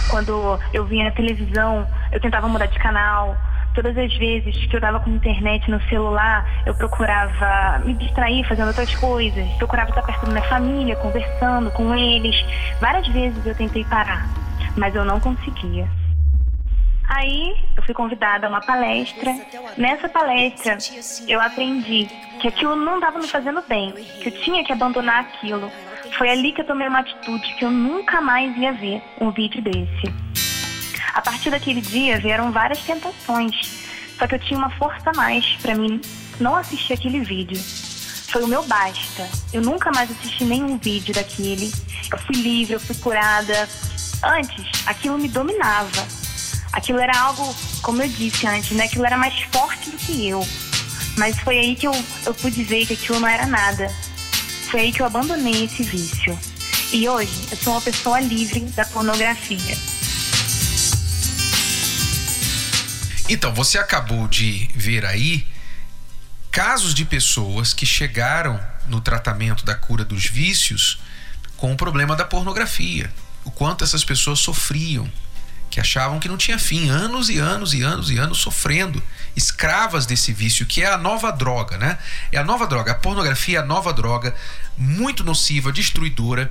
Quando 0.10 0.58
eu 0.72 0.86
via 0.86 1.04
na 1.04 1.12
televisão, 1.12 1.86
eu 2.13 2.22
tentava 2.22 2.48
mudar 2.48 2.68
de 2.68 2.80
canal. 2.80 3.36
Todas 3.75 3.98
as 3.98 4.15
vezes 4.15 4.55
que 4.67 4.74
eu 4.74 4.77
estava 4.77 5.01
com 5.01 5.10
internet 5.10 5.70
no 5.70 5.82
celular, 5.89 6.48
eu 6.65 6.74
procurava 6.75 7.79
me 7.84 7.94
distrair 7.94 8.48
fazendo 8.48 8.70
outras 8.70 8.96
coisas. 8.96 9.46
Procurava 9.58 9.89
estar 9.89 10.01
perto 10.01 10.25
da 10.25 10.32
minha 10.32 10.48
família, 10.48 10.96
conversando 10.96 11.70
com 11.72 11.94
eles. 11.94 12.36
Várias 12.79 13.05
vezes 13.10 13.46
eu 13.46 13.53
tentei 13.53 13.84
parar, 13.84 14.29
mas 14.77 14.96
eu 14.96 15.03
não 15.03 15.20
conseguia. 15.20 15.89
Aí 17.10 17.53
eu 17.75 17.84
fui 17.84 17.94
convidada 17.94 18.48
a 18.48 18.50
uma 18.50 18.62
palestra. 18.62 19.36
Nessa 19.77 20.08
palestra 20.08 20.77
eu 21.27 21.41
aprendi 21.41 22.08
que 22.39 22.48
aquilo 22.48 22.77
não 22.77 22.96
estava 22.96 23.20
me 23.20 23.27
fazendo 23.27 23.62
bem, 23.67 23.91
que 23.91 24.29
eu 24.29 24.32
tinha 24.41 24.63
que 24.63 24.72
abandonar 24.72 25.20
aquilo. 25.20 25.70
Foi 26.17 26.29
ali 26.29 26.53
que 26.53 26.62
eu 26.62 26.65
tomei 26.65 26.88
uma 26.88 27.00
atitude 27.00 27.55
que 27.55 27.65
eu 27.65 27.72
nunca 27.72 28.22
mais 28.22 28.55
ia 28.55 28.72
ver 28.72 29.03
um 29.20 29.32
vídeo 29.32 29.62
desse. 29.62 30.25
A 31.16 31.22
partir 31.22 31.50
daquele 31.50 31.82
dia 31.82 32.20
vieram 32.20 32.52
várias 32.52 32.80
tentações, 32.84 33.56
só 34.20 34.28
que 34.28 34.36
eu 34.36 34.40
tinha 34.40 34.60
uma 34.60 34.70
força 34.70 35.10
a 35.10 35.14
mais 35.14 35.46
para 35.62 35.74
mim 35.74 36.00
não 36.40 36.56
assistir 36.56 36.94
aquele 36.94 37.22
vídeo. 37.22 37.60
Foi 38.32 38.44
o 38.44 38.48
meu 38.48 38.64
basta. 38.68 39.28
Eu 39.52 39.62
nunca 39.62 39.92
mais 39.92 40.12
assisti 40.12 40.44
nenhum 40.44 40.78
vídeo 40.78 41.16
daquele. 41.16 41.72
Eu 42.12 42.20
fui 42.20 42.36
livre, 42.36 42.74
eu 42.74 42.80
fui 42.80 42.96
curada. 42.98 43.68
Antes, 44.22 44.86
aquilo 44.86 45.18
me 45.18 45.28
dominava 45.28 46.06
aquilo 46.76 47.00
era 47.00 47.18
algo, 47.18 47.56
como 47.82 48.02
eu 48.02 48.08
disse 48.10 48.46
antes, 48.46 48.72
né? 48.72 48.84
Aquilo 48.84 49.06
era 49.06 49.18
mais 49.18 49.40
forte 49.52 49.90
do 49.90 49.98
que 49.98 50.28
eu. 50.28 50.46
Mas 51.18 51.40
foi 51.40 51.58
aí 51.58 51.76
que 51.76 51.88
eu, 51.88 51.94
eu 52.26 52.34
pude 52.34 52.64
ver 52.64 52.86
que 52.86 52.94
aquilo 52.94 53.20
não 53.20 53.28
era 53.28 53.46
nada. 53.46 53.90
Foi 54.70 54.82
aí 54.82 54.92
que 54.92 55.02
eu 55.02 55.06
abandonei 55.06 55.64
esse 55.64 55.84
vício. 55.84 56.38
E 56.92 57.08
hoje 57.08 57.48
eu 57.50 57.58
sou 57.58 57.74
uma 57.74 57.82
pessoa 57.82 58.20
livre 58.20 58.60
da 58.76 58.86
pornografia. 58.86 59.95
Então, 63.27 63.53
você 63.53 63.79
acabou 63.79 64.27
de 64.27 64.70
ver 64.75 65.03
aí 65.03 65.48
casos 66.51 66.94
de 66.94 67.03
pessoas 67.03 67.74
que 67.74 67.86
chegaram 67.86 68.60
no 68.88 69.01
tratamento 69.01 69.65
da 69.65 69.74
cura 69.74 70.05
dos 70.05 70.25
vícios 70.25 71.00
com 71.58 71.74
o 71.74 71.77
problema 71.77 72.15
da 72.15 72.24
pornografia. 72.24 73.12
O 73.44 73.50
quanto 73.50 73.84
essas 73.84 74.03
pessoas 74.03 74.39
sofriam 74.39 75.12
que 75.70 75.79
achavam 75.79 76.20
que 76.20 76.29
não 76.29 76.38
tinha 76.38 76.58
fim, 76.58 76.89
anos 76.89 77.29
e 77.29 77.38
anos 77.38 77.74
e 77.74 77.82
anos 77.82 78.10
e 78.10 78.17
anos 78.17 78.38
sofrendo, 78.38 79.03
escravas 79.36 80.05
desse 80.05 80.32
vício, 80.32 80.65
que 80.65 80.82
é 80.82 80.88
a 80.88 80.98
nova 80.98 81.32
droga, 81.32 81.77
né? 81.77 81.98
É 82.32 82.38
a 82.38 82.44
nova 82.44 82.65
droga. 82.65 82.94
A 82.94 82.96
pornografia 82.96 83.58
é 83.58 83.62
a 83.62 83.65
nova 83.65 83.91
droga, 83.91 84.34
muito 84.77 85.24
nociva, 85.24 85.74
destruidora, 85.74 86.50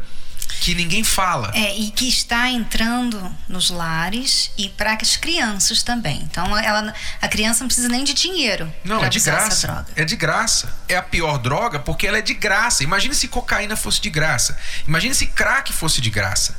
que 0.61 0.75
ninguém 0.75 1.05
fala. 1.05 1.51
É, 1.55 1.77
e 1.77 1.91
que 1.91 2.09
está 2.09 2.49
entrando 2.49 3.35
nos 3.49 3.71
lares 3.71 4.51
e 4.57 4.69
para 4.69 4.95
as 4.95 5.17
crianças 5.17 5.83
também. 5.83 6.21
Então, 6.23 6.57
ela, 6.57 6.95
a 7.21 7.29
criança 7.29 7.61
não 7.61 7.69
precisa 7.69 7.89
nem 7.89 8.05
de 8.05 8.15
dinheiro. 8.15 8.73
Não, 8.85 9.05
é 9.05 9.09
de 9.09 9.21
graça. 9.21 9.87
É 9.95 10.05
de 10.05 10.17
graça. 10.17 10.73
É 10.89 10.97
a 10.97 11.03
pior 11.03 11.39
droga 11.39 11.79
porque 11.79 12.07
ela 12.07 12.19
é 12.19 12.23
de 12.23 12.35
graça. 12.35 12.83
Imagine 12.83 13.15
se 13.15 13.29
cocaína 13.29 13.77
fosse 13.77 14.01
de 14.01 14.11
graça. 14.11 14.57
Imagine 14.87 15.15
se 15.15 15.27
crack 15.27 15.73
fosse 15.73 16.01
de 16.01 16.11
graça. 16.11 16.57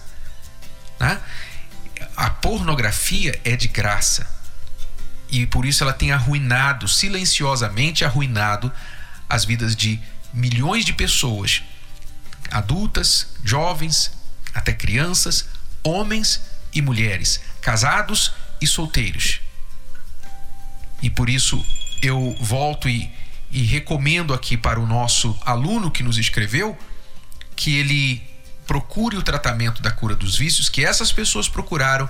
Né? 1.00 1.20
a 2.16 2.30
pornografia 2.30 3.40
é 3.44 3.56
de 3.56 3.68
graça. 3.68 4.28
E 5.30 5.46
por 5.46 5.66
isso 5.66 5.84
ela 5.84 5.94
tem 5.94 6.12
arruinado, 6.12 6.88
silenciosamente 6.88 8.06
arruinado, 8.06 8.72
as 9.28 9.44
vidas 9.44 9.76
de 9.76 10.00
milhões 10.34 10.86
de 10.86 10.94
pessoas, 10.94 11.64
adultas, 12.52 13.28
jovens, 13.44 14.12
até 14.54 14.74
crianças, 14.74 15.46
homens 15.84 16.42
e 16.74 16.82
mulheres, 16.82 17.42
casados 17.62 18.34
e 18.62 18.68
solteiros. 18.68 19.40
E 21.02 21.10
por 21.10 21.30
isso 21.30 21.64
eu 22.02 22.36
volto 22.40 22.90
e, 22.90 23.12
e 23.52 23.64
recomendo 23.64 24.34
aqui 24.34 24.58
para 24.58 24.80
o 24.80 24.86
nosso 24.86 25.38
aluno 25.46 25.92
que 25.92 26.04
nos 26.04 26.18
escreveu 26.18 26.78
que 27.56 27.76
ele 27.78 28.24
procure 28.66 29.16
o 29.16 29.22
tratamento 29.22 29.82
da 29.82 29.92
cura 29.92 30.16
dos 30.16 30.36
vícios 30.36 30.70
que 30.70 30.84
essas 30.84 31.12
pessoas 31.12 31.48
procuraram 31.48 32.10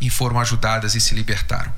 e 0.00 0.10
foram 0.10 0.38
ajudadas 0.38 0.94
e 0.94 1.00
se 1.00 1.14
libertaram. 1.14 1.72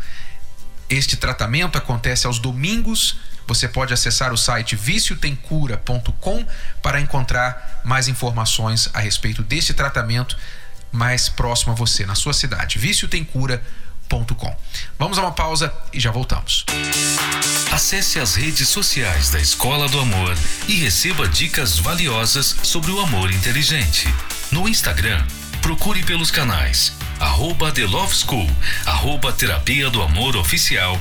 Este 0.89 1.17
tratamento 1.17 1.77
acontece 1.79 2.27
aos 2.27 2.39
domingos. 2.39 3.17
Você 3.47 3.69
pode 3.69 3.93
acessar 3.93 4.33
o 4.33 4.37
site 4.37 4.75
viciotemcura.com 4.75 6.45
para 6.83 7.01
encontrar 7.01 7.81
mais 7.85 8.09
informações 8.09 8.89
a 8.93 9.01
respeito 9.01 9.43
deste 9.43 9.73
tratamento 9.73 10.37
mais 10.91 11.29
próximo 11.29 11.73
a 11.73 11.75
você, 11.75 12.07
na 12.07 12.15
sua 12.15 12.33
cidade. 12.33 12.79
viciotemcura.com. 12.79 14.57
Vamos 14.99 15.19
a 15.19 15.23
uma 15.23 15.33
pausa 15.33 15.73
e 15.93 16.01
já 16.01 16.11
voltamos. 16.11 16.65
Acesse 17.73 18.19
as 18.19 18.35
redes 18.35 18.69
sociais 18.69 19.31
da 19.31 19.41
Escola 19.41 19.89
do 19.89 20.01
Amor 20.01 20.37
e 20.69 20.75
receba 20.77 21.29
dicas 21.29 21.79
valiosas 21.79 22.57
sobre 22.63 22.91
o 22.91 23.01
amor 23.01 23.31
inteligente. 23.31 24.09
No 24.51 24.69
Instagram, 24.69 25.23
procure 25.61 26.03
pelos 26.03 26.31
canais 26.31 26.93
arroba 27.19 27.73
The 27.73 27.87
Love 27.87 28.15
School, 28.15 28.49
arroba 28.85 29.33
Terapia 29.33 29.91
do 29.91 30.03
Amor 30.03 30.37
Oficial 30.37 31.01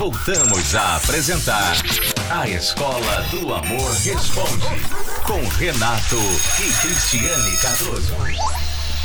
Voltamos 0.00 0.74
a 0.74 0.96
apresentar 0.96 1.74
A 2.30 2.48
Escola 2.48 3.20
do 3.24 3.52
Amor 3.52 3.92
Responde, 3.96 4.64
com 5.26 5.46
Renato 5.46 6.16
e 6.58 6.72
Cristiane 6.80 7.56
Cardoso. 7.58 8.16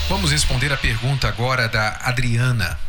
Vamos 0.08 0.32
responder 0.32 0.72
a 0.72 0.78
pergunta 0.78 1.28
agora 1.28 1.68
da 1.68 2.00
Adriana. 2.02 2.80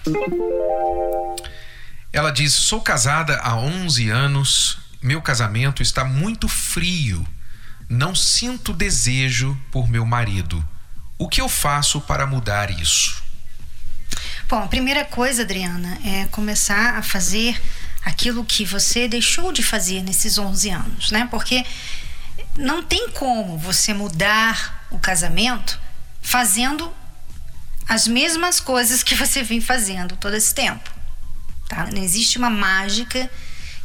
Ela 2.13 2.31
diz: 2.31 2.53
Sou 2.53 2.81
casada 2.81 3.39
há 3.39 3.57
11 3.57 4.09
anos, 4.09 4.79
meu 5.03 5.21
casamento 5.21 5.83
está 5.83 6.05
muito 6.05 6.47
frio, 6.47 7.27
não 7.89 8.15
sinto 8.15 8.73
desejo 8.73 9.59
por 9.73 9.89
meu 9.89 10.07
marido. 10.07 10.65
O 11.19 11.29
que 11.29 11.41
eu 11.41 11.49
faço 11.49 12.01
para 12.01 12.25
mudar 12.25 12.71
isso? 12.71 13.21
Bom, 14.49 14.63
a 14.63 14.69
primeira 14.69 15.05
coisa, 15.05 15.43
Adriana, 15.43 15.99
é 16.05 16.27
começar 16.27 16.97
a 16.97 17.03
fazer 17.03 17.61
aquilo 18.07 18.45
que 18.45 18.65
você 18.65 19.09
deixou 19.09 19.51
de 19.51 19.65
fazer 19.65 20.01
nesses 20.01 20.39
11 20.39 20.71
anos, 20.71 21.11
né? 21.11 21.27
Porque 21.29 21.67
não 22.57 22.81
tem 22.81 23.11
como 23.11 23.59
você 23.59 23.93
mudar 23.93 24.87
o 24.93 24.99
casamento 24.99 25.79
fazendo 26.23 26.95
as 27.89 28.07
mesmas 28.07 28.61
coisas 28.61 29.03
que 29.03 29.17
você 29.17 29.43
vem 29.43 29.61
fazendo 29.61 30.17
todo 30.17 30.35
esse 30.35 30.55
tempo, 30.55 30.89
tá? 31.69 31.89
Não 31.93 32.01
existe 32.01 32.39
uma 32.39 32.49
mágica 32.49 33.29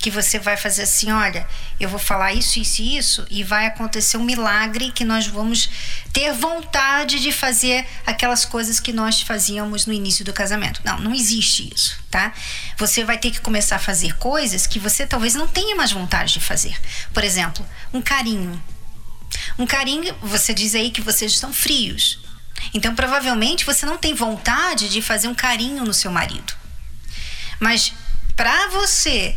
que 0.02 0.10
você 0.10 0.40
vai 0.40 0.58
fazer 0.58 0.82
assim, 0.82 1.12
olha, 1.12 1.48
eu 1.80 1.88
vou 1.88 2.00
falar 2.00 2.34
isso, 2.34 2.60
isso 2.60 2.82
e 2.82 2.98
isso, 2.98 3.28
e 3.30 3.44
vai 3.44 3.68
acontecer 3.68 4.18
um 4.18 4.24
milagre 4.24 4.92
que 4.92 5.06
nós 5.06 5.28
vamos 5.28 5.70
ter 6.12 6.34
vontade 6.34 7.20
de 7.20 7.32
fazer 7.32 7.86
aquelas 8.06 8.44
coisas 8.44 8.80
que 8.80 8.92
nós 8.92 9.22
fazíamos 9.22 9.86
no 9.86 9.94
início 9.94 10.26
do 10.26 10.34
casamento. 10.34 10.82
Não, 10.84 11.00
não 11.00 11.14
existe 11.14 11.72
isso, 11.74 12.00
tá? 12.10 12.34
Você 12.78 13.06
vai 13.06 13.20
ter 13.20 13.30
que 13.30 13.40
começar 13.40 13.76
a 13.76 13.80
fazer 13.80 14.18
coisas 14.18 14.66
que 14.66 14.80
você 14.80 15.06
talvez 15.06 15.36
não 15.36 15.48
tenha 15.48 15.76
mais 15.76 15.92
vontade 15.92 16.34
de 16.34 16.40
fazer. 16.40 16.76
Por 17.14 17.24
exemplo, 17.24 17.66
um 17.94 18.02
carinho. 18.02 18.62
Um 19.58 19.68
carinho, 19.68 20.16
você 20.22 20.54
diz 20.54 20.74
aí 20.74 20.90
que 20.90 21.02
vocês 21.02 21.32
estão 21.32 21.54
frios. 21.54 22.20
Então, 22.74 22.96
provavelmente, 22.96 23.66
você 23.66 23.86
não 23.86 23.98
tem 23.98 24.16
vontade 24.16 24.90
de 24.90 25.02
fazer 25.02 25.28
um 25.28 25.36
carinho 25.36 25.86
no 25.86 25.94
seu 25.94 26.12
marido. 26.12 26.54
Mas 27.60 27.94
para 28.36 28.70
você 28.70 29.36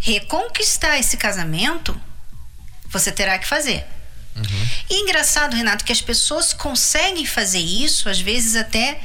reconquistar 0.00 0.98
esse 0.98 1.16
casamento, 1.16 1.98
você 2.88 3.12
terá 3.12 3.38
que 3.38 3.46
fazer. 3.46 3.86
Uhum. 4.34 4.68
E 4.88 5.02
engraçado, 5.02 5.54
Renato, 5.54 5.84
que 5.84 5.92
as 5.92 6.00
pessoas 6.00 6.52
conseguem 6.52 7.26
fazer 7.26 7.58
isso, 7.58 8.08
às 8.08 8.18
vezes 8.18 8.56
até 8.56 9.00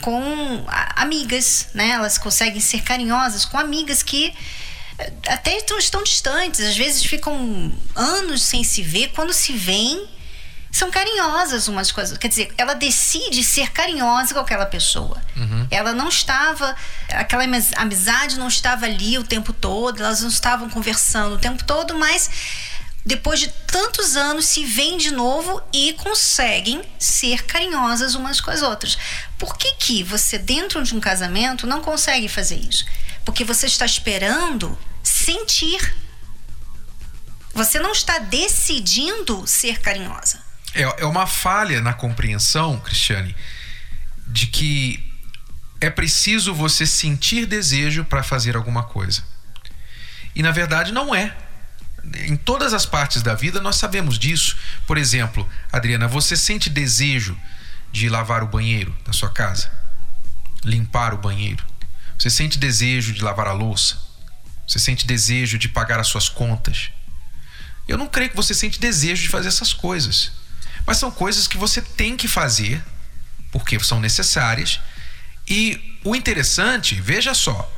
com 0.00 0.64
amigas, 0.96 1.68
né? 1.74 1.90
Elas 1.90 2.18
conseguem 2.18 2.60
ser 2.60 2.82
carinhosas 2.82 3.44
com 3.44 3.58
amigas 3.58 4.02
que 4.02 4.32
eh, 4.98 5.12
até 5.26 5.56
estão, 5.56 5.78
estão 5.78 6.02
distantes, 6.02 6.60
às 6.60 6.76
vezes 6.76 7.04
ficam 7.04 7.72
anos 7.94 8.42
sem 8.42 8.64
se 8.64 8.82
ver, 8.82 9.08
quando 9.08 9.32
se 9.32 9.52
veem, 9.52 10.08
são 10.70 10.90
carinhosas 10.90 11.66
umas 11.68 11.90
coisas. 11.90 12.18
Quer 12.18 12.28
dizer, 12.28 12.54
ela 12.56 12.74
decide 12.74 13.42
ser 13.42 13.70
carinhosa 13.70 14.34
com 14.34 14.40
aquela 14.40 14.66
pessoa. 14.66 15.20
Uhum. 15.36 15.66
Ela 15.70 15.92
não 15.92 16.08
estava, 16.08 16.76
aquela 17.08 17.44
amizade 17.76 18.38
não 18.38 18.48
estava 18.48 18.86
ali 18.86 19.18
o 19.18 19.24
tempo 19.24 19.52
todo, 19.52 20.02
elas 20.02 20.20
não 20.20 20.28
estavam 20.28 20.68
conversando 20.68 21.34
o 21.36 21.38
tempo 21.38 21.64
todo, 21.64 21.94
mas 21.94 22.30
depois 23.04 23.40
de 23.40 23.48
tantos 23.66 24.16
anos 24.16 24.44
se 24.44 24.64
veem 24.64 24.98
de 24.98 25.10
novo 25.10 25.62
e 25.72 25.94
conseguem 25.94 26.82
ser 26.98 27.44
carinhosas 27.44 28.14
umas 28.14 28.40
com 28.40 28.50
as 28.50 28.60
outras. 28.60 28.98
Por 29.38 29.56
que 29.56 29.72
que 29.74 30.02
você 30.02 30.36
dentro 30.36 30.82
de 30.82 30.94
um 30.94 31.00
casamento 31.00 31.66
não 31.66 31.80
consegue 31.80 32.28
fazer 32.28 32.56
isso? 32.56 32.84
Porque 33.24 33.44
você 33.44 33.66
está 33.66 33.86
esperando 33.86 34.78
sentir. 35.02 35.96
Você 37.54 37.78
não 37.78 37.92
está 37.92 38.18
decidindo 38.18 39.46
ser 39.46 39.80
carinhosa. 39.80 40.47
É, 40.78 41.02
é 41.02 41.04
uma 41.04 41.26
falha 41.26 41.82
na 41.82 41.92
compreensão, 41.92 42.78
Cristiane, 42.78 43.34
de 44.28 44.46
que 44.46 45.04
é 45.80 45.90
preciso 45.90 46.54
você 46.54 46.86
sentir 46.86 47.46
desejo 47.46 48.04
para 48.04 48.22
fazer 48.22 48.54
alguma 48.54 48.84
coisa. 48.84 49.24
E 50.36 50.42
na 50.42 50.52
verdade 50.52 50.92
não 50.92 51.12
é. 51.12 51.36
Em 52.26 52.36
todas 52.36 52.72
as 52.72 52.86
partes 52.86 53.22
da 53.22 53.34
vida 53.34 53.60
nós 53.60 53.74
sabemos 53.74 54.16
disso. 54.20 54.56
Por 54.86 54.96
exemplo, 54.96 55.48
Adriana, 55.72 56.06
você 56.06 56.36
sente 56.36 56.70
desejo 56.70 57.36
de 57.90 58.08
lavar 58.08 58.44
o 58.44 58.46
banheiro 58.46 58.96
da 59.04 59.12
sua 59.12 59.30
casa? 59.30 59.68
Limpar 60.64 61.12
o 61.12 61.18
banheiro? 61.18 61.64
Você 62.16 62.30
sente 62.30 62.56
desejo 62.56 63.12
de 63.12 63.20
lavar 63.20 63.48
a 63.48 63.52
louça? 63.52 63.98
Você 64.64 64.78
sente 64.78 65.08
desejo 65.08 65.58
de 65.58 65.68
pagar 65.68 65.98
as 65.98 66.06
suas 66.06 66.28
contas? 66.28 66.92
Eu 67.88 67.98
não 67.98 68.06
creio 68.06 68.30
que 68.30 68.36
você 68.36 68.54
sente 68.54 68.78
desejo 68.78 69.22
de 69.22 69.28
fazer 69.28 69.48
essas 69.48 69.72
coisas. 69.72 70.37
Mas 70.88 70.96
são 70.96 71.10
coisas 71.10 71.46
que 71.46 71.58
você 71.58 71.82
tem 71.82 72.16
que 72.16 72.26
fazer, 72.26 72.82
porque 73.52 73.78
são 73.78 74.00
necessárias. 74.00 74.80
E 75.46 75.98
o 76.02 76.16
interessante, 76.16 76.94
veja 76.94 77.34
só, 77.34 77.70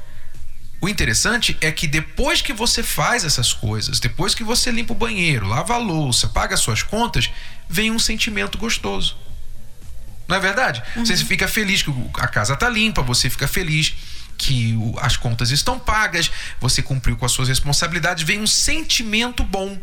o 0.81 0.89
interessante 0.89 1.59
é 1.61 1.73
que 1.73 1.89
depois 1.89 2.41
que 2.41 2.53
você 2.53 2.85
faz 2.85 3.25
essas 3.25 3.53
coisas, 3.53 3.99
depois 3.99 4.33
que 4.33 4.45
você 4.45 4.71
limpa 4.71 4.93
o 4.93 4.97
banheiro, 4.97 5.49
lava 5.49 5.75
a 5.75 5.77
louça, 5.77 6.29
paga 6.29 6.55
as 6.55 6.61
suas 6.61 6.85
contas, 6.85 7.29
vem 7.69 7.91
um 7.91 7.99
sentimento 7.99 8.57
gostoso. 8.57 9.17
Não 10.29 10.37
é 10.37 10.39
verdade? 10.39 10.81
Uhum. 10.95 11.05
Você 11.05 11.17
fica 11.17 11.49
feliz 11.49 11.83
que 11.83 11.93
a 12.15 12.29
casa 12.29 12.55
está 12.55 12.69
limpa, 12.69 13.03
você 13.03 13.29
fica 13.29 13.49
feliz 13.49 13.93
que 14.39 14.79
as 14.99 15.17
contas 15.17 15.51
estão 15.51 15.81
pagas, 15.81 16.31
você 16.61 16.81
cumpriu 16.81 17.17
com 17.17 17.27
as 17.27 17.33
suas 17.33 17.49
responsabilidades, 17.49 18.23
vem 18.23 18.41
um 18.41 18.47
sentimento 18.47 19.43
bom. 19.43 19.83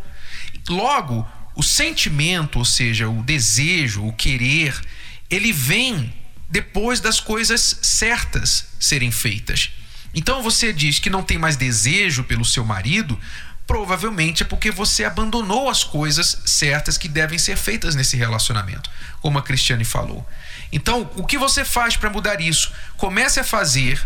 Logo, 0.69 1.27
o 1.57 1.63
sentimento, 1.63 2.59
ou 2.59 2.65
seja, 2.65 3.09
o 3.09 3.23
desejo, 3.23 4.05
o 4.05 4.13
querer, 4.13 4.79
ele 5.27 5.51
vem 5.51 6.13
depois 6.47 6.99
das 6.99 7.19
coisas 7.19 7.79
certas 7.81 8.67
serem 8.79 9.09
feitas. 9.09 9.71
Então 10.13 10.43
você 10.43 10.71
diz 10.71 10.99
que 10.99 11.09
não 11.09 11.23
tem 11.23 11.39
mais 11.39 11.57
desejo 11.57 12.23
pelo 12.23 12.45
seu 12.45 12.63
marido, 12.63 13.19
provavelmente 13.65 14.43
é 14.43 14.45
porque 14.45 14.69
você 14.69 15.03
abandonou 15.03 15.67
as 15.67 15.83
coisas 15.83 16.43
certas 16.45 16.95
que 16.95 17.07
devem 17.07 17.39
ser 17.39 17.57
feitas 17.57 17.95
nesse 17.95 18.15
relacionamento, 18.15 18.87
como 19.19 19.39
a 19.39 19.41
Cristiane 19.41 19.83
falou. 19.83 20.29
Então, 20.71 21.09
o 21.15 21.25
que 21.25 21.39
você 21.39 21.65
faz 21.65 21.97
para 21.97 22.11
mudar 22.11 22.39
isso? 22.39 22.71
Comece 22.97 23.39
a 23.39 23.43
fazer 23.43 23.99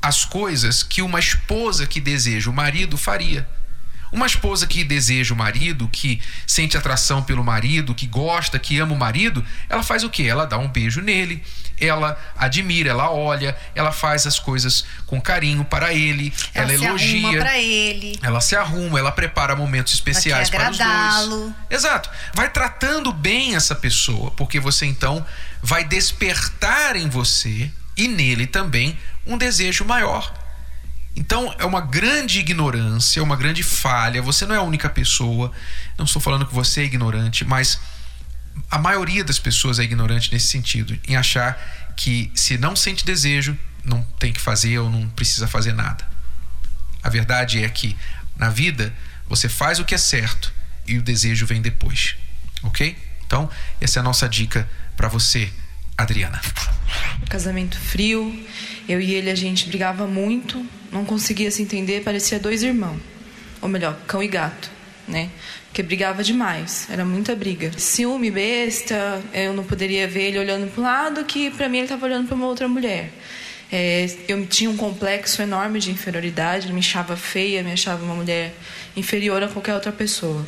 as 0.00 0.24
coisas 0.24 0.82
que 0.82 1.02
uma 1.02 1.20
esposa 1.20 1.86
que 1.86 2.00
deseja 2.00 2.48
o 2.48 2.54
marido 2.54 2.96
faria. 2.96 3.46
Uma 4.14 4.26
esposa 4.26 4.64
que 4.64 4.84
deseja 4.84 5.34
o 5.34 5.36
marido, 5.36 5.88
que 5.88 6.22
sente 6.46 6.76
atração 6.76 7.20
pelo 7.20 7.42
marido, 7.42 7.92
que 7.92 8.06
gosta, 8.06 8.60
que 8.60 8.78
ama 8.78 8.94
o 8.94 8.96
marido, 8.96 9.44
ela 9.68 9.82
faz 9.82 10.04
o 10.04 10.08
quê? 10.08 10.22
Ela 10.22 10.46
dá 10.46 10.56
um 10.56 10.68
beijo 10.68 11.00
nele, 11.00 11.42
ela 11.80 12.16
admira, 12.36 12.90
ela 12.90 13.10
olha, 13.10 13.56
ela 13.74 13.90
faz 13.90 14.24
as 14.24 14.38
coisas 14.38 14.84
com 15.04 15.20
carinho 15.20 15.64
para 15.64 15.92
ele, 15.92 16.32
ela, 16.54 16.72
ela 16.72 16.86
elogia, 16.86 17.40
para 17.40 17.58
ele, 17.58 18.16
ela 18.22 18.40
se 18.40 18.54
arruma, 18.54 19.00
ela 19.00 19.10
prepara 19.10 19.56
momentos 19.56 19.92
especiais 19.92 20.48
para 20.48 20.70
os 20.70 20.78
dois. 20.78 21.52
Exato. 21.68 22.08
Vai 22.34 22.48
tratando 22.48 23.12
bem 23.12 23.56
essa 23.56 23.74
pessoa, 23.74 24.30
porque 24.30 24.60
você 24.60 24.86
então 24.86 25.26
vai 25.60 25.82
despertar 25.82 26.94
em 26.94 27.08
você 27.08 27.68
e 27.96 28.06
nele 28.06 28.46
também 28.46 28.96
um 29.26 29.36
desejo 29.36 29.84
maior 29.84 30.43
então 31.16 31.54
é 31.58 31.64
uma 31.64 31.80
grande 31.80 32.40
ignorância, 32.40 33.22
uma 33.22 33.36
grande 33.36 33.62
falha. 33.62 34.20
Você 34.20 34.46
não 34.46 34.54
é 34.54 34.58
a 34.58 34.62
única 34.62 34.88
pessoa. 34.88 35.52
Não 35.96 36.04
estou 36.04 36.20
falando 36.20 36.46
que 36.46 36.54
você 36.54 36.80
é 36.80 36.84
ignorante, 36.84 37.44
mas 37.44 37.78
a 38.70 38.78
maioria 38.78 39.22
das 39.22 39.38
pessoas 39.38 39.78
é 39.78 39.84
ignorante 39.84 40.32
nesse 40.32 40.48
sentido, 40.48 40.98
em 41.06 41.16
achar 41.16 41.92
que 41.96 42.30
se 42.34 42.58
não 42.58 42.74
sente 42.74 43.04
desejo, 43.04 43.56
não 43.84 44.02
tem 44.18 44.32
que 44.32 44.40
fazer 44.40 44.78
ou 44.78 44.90
não 44.90 45.08
precisa 45.08 45.46
fazer 45.46 45.72
nada. 45.72 46.06
A 47.02 47.08
verdade 47.08 47.62
é 47.62 47.68
que 47.68 47.96
na 48.36 48.48
vida 48.48 48.92
você 49.28 49.48
faz 49.48 49.78
o 49.78 49.84
que 49.84 49.94
é 49.94 49.98
certo 49.98 50.52
e 50.86 50.98
o 50.98 51.02
desejo 51.02 51.46
vem 51.46 51.62
depois. 51.62 52.16
Ok? 52.62 52.96
Então, 53.26 53.48
essa 53.80 53.98
é 53.98 54.00
a 54.00 54.02
nossa 54.02 54.28
dica 54.28 54.68
para 54.96 55.08
você, 55.08 55.52
Adriana. 55.96 56.40
Casamento 57.28 57.78
frio, 57.78 58.46
eu 58.88 59.00
e 59.00 59.14
ele 59.14 59.30
a 59.30 59.34
gente 59.34 59.68
brigava 59.68 60.06
muito, 60.06 60.64
não 60.92 61.04
conseguia 61.04 61.50
se 61.50 61.62
entender, 61.62 62.02
parecia 62.02 62.38
dois 62.38 62.62
irmãos. 62.62 62.98
Ou 63.60 63.68
melhor, 63.68 63.98
cão 64.06 64.22
e 64.22 64.28
gato, 64.28 64.70
né? 65.08 65.30
Porque 65.66 65.82
brigava 65.82 66.22
demais, 66.22 66.86
era 66.90 67.04
muita 67.04 67.34
briga. 67.34 67.72
Ciúme 67.76 68.30
besta, 68.30 69.22
eu 69.32 69.52
não 69.52 69.64
poderia 69.64 70.06
ver 70.06 70.28
ele 70.28 70.38
olhando 70.38 70.70
para 70.70 70.80
um 70.80 70.84
lado 70.84 71.24
que 71.24 71.50
para 71.50 71.68
mim 71.68 71.78
ele 71.78 71.86
estava 71.86 72.06
olhando 72.06 72.28
para 72.28 72.36
uma 72.36 72.46
outra 72.46 72.68
mulher. 72.68 73.10
É, 73.72 74.08
eu 74.28 74.46
tinha 74.46 74.70
um 74.70 74.76
complexo 74.76 75.42
enorme 75.42 75.80
de 75.80 75.90
inferioridade, 75.90 76.66
ele 76.66 76.74
me 76.74 76.80
achava 76.80 77.16
feia, 77.16 77.62
me 77.62 77.72
achava 77.72 78.04
uma 78.04 78.14
mulher 78.14 78.54
inferior 78.96 79.42
a 79.42 79.48
qualquer 79.48 79.74
outra 79.74 79.90
pessoa. 79.90 80.46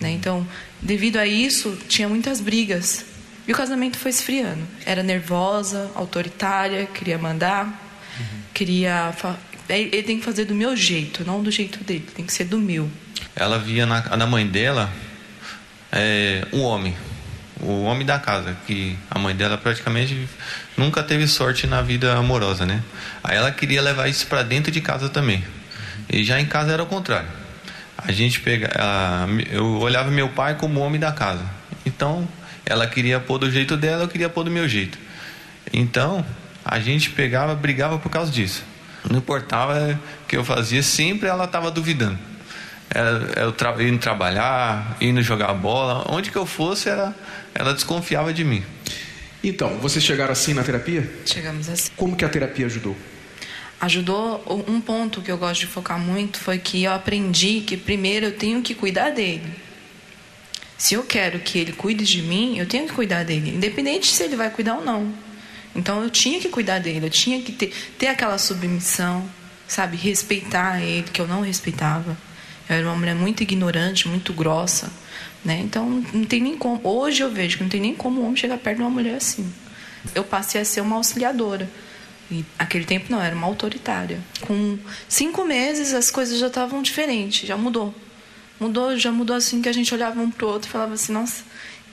Né? 0.00 0.12
Então, 0.12 0.46
devido 0.80 1.18
a 1.18 1.26
isso, 1.26 1.76
tinha 1.88 2.08
muitas 2.08 2.40
brigas. 2.40 3.04
E 3.46 3.52
o 3.52 3.54
casamento 3.54 3.98
foi 3.98 4.10
esfriando. 4.10 4.62
Era 4.86 5.02
nervosa, 5.02 5.90
autoritária, 5.94 6.86
queria 6.86 7.18
mandar, 7.18 7.66
uhum. 8.18 8.40
queria 8.54 9.12
ele 9.68 10.02
tem 10.02 10.18
que 10.18 10.24
fazer 10.24 10.44
do 10.44 10.54
meu 10.54 10.76
jeito, 10.76 11.24
não 11.24 11.42
do 11.42 11.50
jeito 11.50 11.82
dele, 11.82 12.06
tem 12.14 12.24
que 12.24 12.32
ser 12.32 12.44
do 12.44 12.58
meu. 12.58 12.90
Ela 13.34 13.58
via 13.58 13.86
na, 13.86 14.16
na 14.16 14.26
mãe 14.26 14.46
dela 14.46 14.90
é, 15.90 16.46
um 16.52 16.60
homem, 16.62 16.94
o 17.60 17.84
homem 17.84 18.06
da 18.06 18.18
casa, 18.18 18.56
que 18.66 18.96
a 19.10 19.18
mãe 19.18 19.34
dela 19.34 19.56
praticamente 19.56 20.28
nunca 20.76 21.02
teve 21.02 21.26
sorte 21.26 21.66
na 21.66 21.80
vida 21.80 22.14
amorosa, 22.14 22.66
né? 22.66 22.82
Aí 23.22 23.36
ela 23.36 23.50
queria 23.50 23.80
levar 23.80 24.08
isso 24.08 24.26
para 24.26 24.42
dentro 24.42 24.70
de 24.70 24.80
casa 24.80 25.08
também. 25.08 25.42
E 26.12 26.22
já 26.22 26.38
em 26.38 26.46
casa 26.46 26.72
era 26.72 26.82
o 26.82 26.86
contrário. 26.86 27.28
A 27.96 28.12
gente 28.12 28.40
pega, 28.40 28.70
a, 28.76 29.26
eu 29.50 29.78
olhava 29.78 30.10
meu 30.10 30.28
pai 30.28 30.56
como 30.56 30.80
homem 30.80 31.00
da 31.00 31.10
casa. 31.10 31.44
Então, 31.86 32.28
ela 32.66 32.86
queria 32.86 33.20
pôr 33.20 33.38
do 33.38 33.50
jeito 33.50 33.76
dela, 33.76 34.04
eu 34.04 34.08
queria 34.08 34.28
pôr 34.28 34.44
do 34.44 34.50
meu 34.50 34.68
jeito. 34.68 34.98
Então, 35.72 36.24
a 36.64 36.78
gente 36.80 37.10
pegava, 37.10 37.54
brigava 37.54 37.98
por 37.98 38.10
causa 38.10 38.30
disso. 38.30 38.64
Não 39.08 39.18
importava 39.18 39.98
o 40.22 40.26
que 40.26 40.36
eu 40.36 40.44
fazia, 40.44 40.82
sempre 40.82 41.28
ela 41.28 41.44
estava 41.44 41.70
duvidando. 41.70 42.18
Eu 43.36 43.52
tra 43.52 43.74
indo 43.82 43.98
trabalhar, 43.98 44.96
indo 45.00 45.20
jogar 45.20 45.52
bola, 45.54 46.06
onde 46.08 46.30
que 46.30 46.36
eu 46.36 46.46
fosse, 46.46 46.88
ela, 46.88 47.14
ela 47.54 47.74
desconfiava 47.74 48.32
de 48.32 48.44
mim. 48.44 48.64
Então, 49.42 49.78
vocês 49.78 50.02
chegaram 50.02 50.32
assim 50.32 50.54
na 50.54 50.62
terapia? 50.62 51.10
Chegamos 51.26 51.68
assim. 51.68 51.90
Como 51.96 52.16
que 52.16 52.24
a 52.24 52.28
terapia 52.28 52.66
ajudou? 52.66 52.96
ajudou. 53.84 54.64
Um 54.68 54.80
ponto 54.80 55.20
que 55.20 55.30
eu 55.30 55.36
gosto 55.36 55.60
de 55.60 55.66
focar 55.66 55.98
muito 55.98 56.38
foi 56.38 56.58
que 56.58 56.84
eu 56.84 56.92
aprendi 56.92 57.60
que 57.60 57.76
primeiro 57.76 58.26
eu 58.26 58.32
tenho 58.32 58.62
que 58.62 58.74
cuidar 58.74 59.10
dele. 59.10 59.63
Se 60.76 60.94
eu 60.94 61.02
quero 61.02 61.38
que 61.38 61.58
ele 61.58 61.72
cuide 61.72 62.04
de 62.04 62.22
mim, 62.22 62.58
eu 62.58 62.66
tenho 62.66 62.86
que 62.86 62.92
cuidar 62.92 63.24
dele, 63.24 63.50
independente 63.50 64.06
se 64.06 64.22
ele 64.22 64.36
vai 64.36 64.50
cuidar 64.50 64.76
ou 64.76 64.84
não. 64.84 65.12
Então 65.74 66.02
eu 66.02 66.10
tinha 66.10 66.40
que 66.40 66.48
cuidar 66.48 66.78
dele, 66.78 67.06
eu 67.06 67.10
tinha 67.10 67.40
que 67.42 67.52
ter, 67.52 67.72
ter 67.98 68.08
aquela 68.08 68.38
submissão, 68.38 69.28
sabe, 69.66 69.96
respeitar 69.96 70.82
ele, 70.82 71.08
que 71.12 71.20
eu 71.20 71.26
não 71.26 71.40
respeitava. 71.40 72.16
Eu 72.68 72.76
era 72.76 72.86
uma 72.86 72.96
mulher 72.96 73.14
muito 73.14 73.42
ignorante, 73.42 74.08
muito 74.08 74.32
grossa, 74.32 74.90
né? 75.44 75.60
Então 75.60 76.02
não 76.12 76.24
tem 76.24 76.40
nem 76.40 76.56
como. 76.56 76.80
Hoje 76.82 77.22
eu 77.22 77.30
vejo 77.30 77.58
que 77.58 77.62
não 77.62 77.70
tem 77.70 77.80
nem 77.80 77.94
como 77.94 78.20
um 78.20 78.24
homem 78.24 78.36
chegar 78.36 78.58
perto 78.58 78.78
de 78.78 78.82
uma 78.82 78.90
mulher 78.90 79.16
assim. 79.16 79.52
Eu 80.14 80.24
passei 80.24 80.60
a 80.60 80.64
ser 80.64 80.80
uma 80.80 80.96
auxiliadora. 80.96 81.68
E 82.30 82.44
aquele 82.58 82.84
tempo 82.84 83.06
não, 83.10 83.20
era 83.20 83.34
uma 83.34 83.46
autoritária. 83.46 84.18
Com 84.40 84.78
cinco 85.08 85.44
meses 85.44 85.92
as 85.92 86.10
coisas 86.10 86.38
já 86.38 86.46
estavam 86.46 86.80
diferentes, 86.82 87.46
já 87.46 87.56
mudou. 87.56 87.94
Mudou, 88.58 88.96
já 88.96 89.10
mudou 89.10 89.36
assim 89.36 89.60
que 89.60 89.68
a 89.68 89.72
gente 89.72 89.92
olhava 89.92 90.20
um 90.20 90.30
pro 90.30 90.46
outro 90.46 90.68
e 90.68 90.72
falava 90.72 90.94
assim, 90.94 91.12
nossa, 91.12 91.42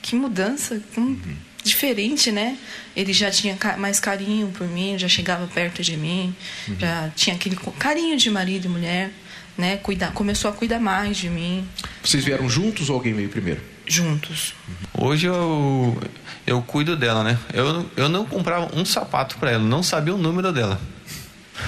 que 0.00 0.14
mudança, 0.14 0.80
que 0.92 1.00
uhum. 1.00 1.36
diferente, 1.62 2.30
né? 2.30 2.56
Ele 2.94 3.12
já 3.12 3.30
tinha 3.30 3.56
mais 3.78 3.98
carinho 3.98 4.48
por 4.48 4.66
mim, 4.66 4.98
já 4.98 5.08
chegava 5.08 5.46
perto 5.46 5.82
de 5.82 5.96
mim, 5.96 6.34
uhum. 6.68 6.76
já 6.78 7.10
tinha 7.14 7.36
aquele 7.36 7.56
carinho 7.78 8.16
de 8.16 8.30
marido 8.30 8.66
e 8.66 8.68
mulher, 8.68 9.10
né? 9.56 9.76
Cuidar, 9.76 10.12
começou 10.12 10.50
a 10.50 10.54
cuidar 10.54 10.78
mais 10.78 11.16
de 11.16 11.28
mim. 11.28 11.66
Vocês 12.02 12.24
vieram 12.24 12.48
juntos 12.48 12.88
ou 12.88 12.96
alguém 12.96 13.12
veio 13.12 13.28
primeiro? 13.28 13.60
Juntos. 13.86 14.54
Hoje 14.94 15.26
eu 15.26 16.00
eu 16.46 16.62
cuido 16.62 16.96
dela, 16.96 17.22
né? 17.22 17.38
Eu, 17.52 17.88
eu 17.96 18.08
não 18.08 18.24
comprava 18.24 18.70
um 18.74 18.84
sapato 18.84 19.36
para 19.38 19.52
ela, 19.52 19.62
não 19.62 19.82
sabia 19.82 20.14
o 20.14 20.18
número 20.18 20.52
dela. 20.52 20.80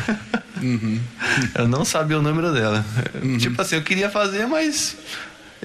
Uhum. 0.64 1.00
eu 1.54 1.68
não 1.68 1.84
sabia 1.84 2.18
o 2.18 2.22
número 2.22 2.52
dela. 2.52 2.84
Uhum. 3.22 3.38
Tipo 3.38 3.60
assim, 3.60 3.76
eu 3.76 3.82
queria 3.82 4.10
fazer, 4.10 4.46
mas 4.46 4.96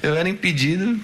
eu 0.02 0.14
era 0.14 0.28
impedido. 0.28 0.98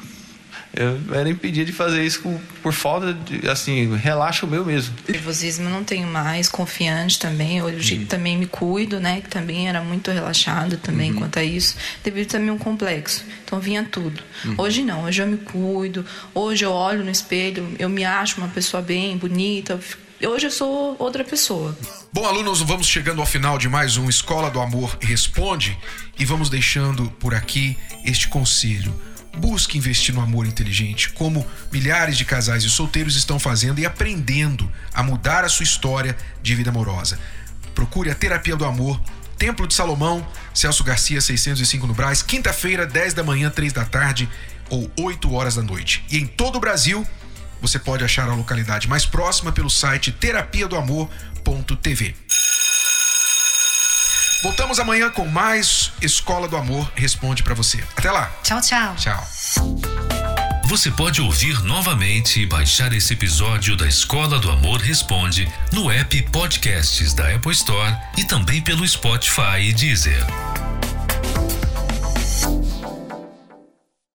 Eu 0.75 0.99
era 1.15 1.27
impedido 1.27 1.65
de 1.65 1.73
fazer 1.73 2.05
isso 2.05 2.21
por, 2.21 2.39
por 2.63 2.73
falta 2.73 3.15
de, 3.15 3.49
assim, 3.49 3.97
relaxa 3.97 4.45
o 4.45 4.49
meu 4.49 4.63
mesmo. 4.63 4.95
Nervosismo 5.09 5.71
não 5.71 5.83
tenho 5.83 6.07
mais, 6.07 6.51
confiante 6.51 7.19
também. 7.19 7.63
Hoje 7.63 7.95
uhum. 7.95 8.05
também 8.05 8.37
me 8.37 8.47
cuido, 8.47 9.01
né? 9.01 9.23
Que 9.23 9.31
também 9.31 9.71
era 9.71 9.81
muito 9.81 10.11
relaxado 10.11 10.77
também 10.77 11.13
uhum. 11.13 11.21
quanto 11.21 11.39
a 11.39 11.43
isso. 11.43 11.77
Devido 12.05 12.29
também 12.29 12.51
um 12.51 12.59
complexo. 12.59 13.25
Então 13.43 13.59
vinha 13.59 13.85
tudo. 13.85 14.23
Uhum. 14.45 14.55
Hoje 14.59 14.83
não, 14.83 15.05
hoje 15.05 15.23
eu 15.23 15.27
me 15.27 15.39
cuido. 15.39 16.05
Hoje 16.35 16.67
eu 16.67 16.73
olho 16.73 17.03
no 17.03 17.11
espelho, 17.11 17.75
eu 17.79 17.89
me 17.89 18.05
acho 18.05 18.37
uma 18.37 18.49
pessoa 18.49 18.83
bem, 18.83 19.17
bonita. 19.17 19.81
Hoje 20.25 20.47
eu 20.47 20.51
sou 20.51 20.97
outra 20.99 21.23
pessoa. 21.23 21.77
Bom, 22.11 22.25
alunos, 22.25 22.63
vamos 22.63 22.87
chegando 22.87 23.21
ao 23.21 23.27
final 23.27 23.59
de 23.59 23.69
mais 23.69 23.99
um 23.99 24.09
Escola 24.09 24.51
do 24.51 24.61
Amor 24.61 24.97
Responde 24.99 25.79
e 26.19 26.25
vamos 26.25 26.49
deixando 26.49 27.11
por 27.21 27.35
aqui 27.35 27.77
este 28.03 28.27
conselho. 28.27 28.99
Busque 29.37 29.77
investir 29.77 30.15
no 30.15 30.23
amor 30.23 30.47
inteligente, 30.47 31.11
como 31.11 31.47
milhares 31.71 32.17
de 32.17 32.25
casais 32.25 32.65
e 32.65 32.71
solteiros 32.71 33.15
estão 33.15 33.39
fazendo 33.39 33.79
e 33.79 33.85
aprendendo 33.85 34.73
a 34.95 35.03
mudar 35.03 35.45
a 35.45 35.51
sua 35.51 35.65
história 35.65 36.17
de 36.43 36.55
vida 36.55 36.71
amorosa. 36.71 37.19
Procure 37.75 38.11
a 38.11 38.15
Terapia 38.15 38.57
do 38.57 38.65
Amor, 38.65 38.99
Templo 39.37 39.67
de 39.67 39.75
Salomão, 39.75 40.27
Celso 40.55 40.83
Garcia 40.83 41.21
605 41.21 41.87
no 41.87 41.93
Brás, 41.93 42.23
quinta-feira, 42.23 42.87
10 42.87 43.13
da 43.13 43.23
manhã, 43.23 43.51
3 43.51 43.71
da 43.71 43.85
tarde 43.85 44.27
ou 44.71 44.91
8 44.99 45.31
horas 45.35 45.57
da 45.57 45.63
noite. 45.63 46.03
E 46.11 46.17
em 46.17 46.27
todo 46.27 46.57
o 46.57 46.61
Brasil, 46.61 47.07
você 47.61 47.79
pode 47.79 48.05
achar 48.05 48.29
a 48.29 48.35
localidade 48.35 48.89
mais 48.89 49.07
próxima 49.07 49.53
pelo 49.53 49.71
site 49.71 50.13
terapia 50.13 50.69
do 50.69 50.77
amor.tv. 50.77 52.15
Voltamos 54.43 54.79
amanhã 54.79 55.11
com 55.11 55.27
mais 55.27 55.93
Escola 56.01 56.47
do 56.47 56.57
Amor 56.57 56.91
Responde 56.95 57.43
para 57.43 57.55
você. 57.55 57.83
Até 57.97 58.11
lá. 58.11 58.31
Tchau, 58.43 58.61
tchau. 58.61 58.95
Tchau. 58.97 59.29
Você 60.67 60.91
pode 60.91 61.21
ouvir 61.21 61.63
novamente 61.63 62.41
e 62.41 62.47
baixar 62.47 62.93
esse 62.93 63.13
episódio 63.13 63.77
da 63.77 63.87
Escola 63.87 64.39
do 64.39 64.51
Amor 64.51 64.81
Responde 64.81 65.51
no 65.73 65.91
app 65.91 66.23
Podcasts 66.31 67.15
da 67.15 67.35
Apple 67.35 67.53
Store 67.53 67.97
e 68.19 68.25
também 68.25 68.61
pelo 68.61 68.87
Spotify 68.87 69.61
e 69.61 69.73
Deezer. 69.73 70.25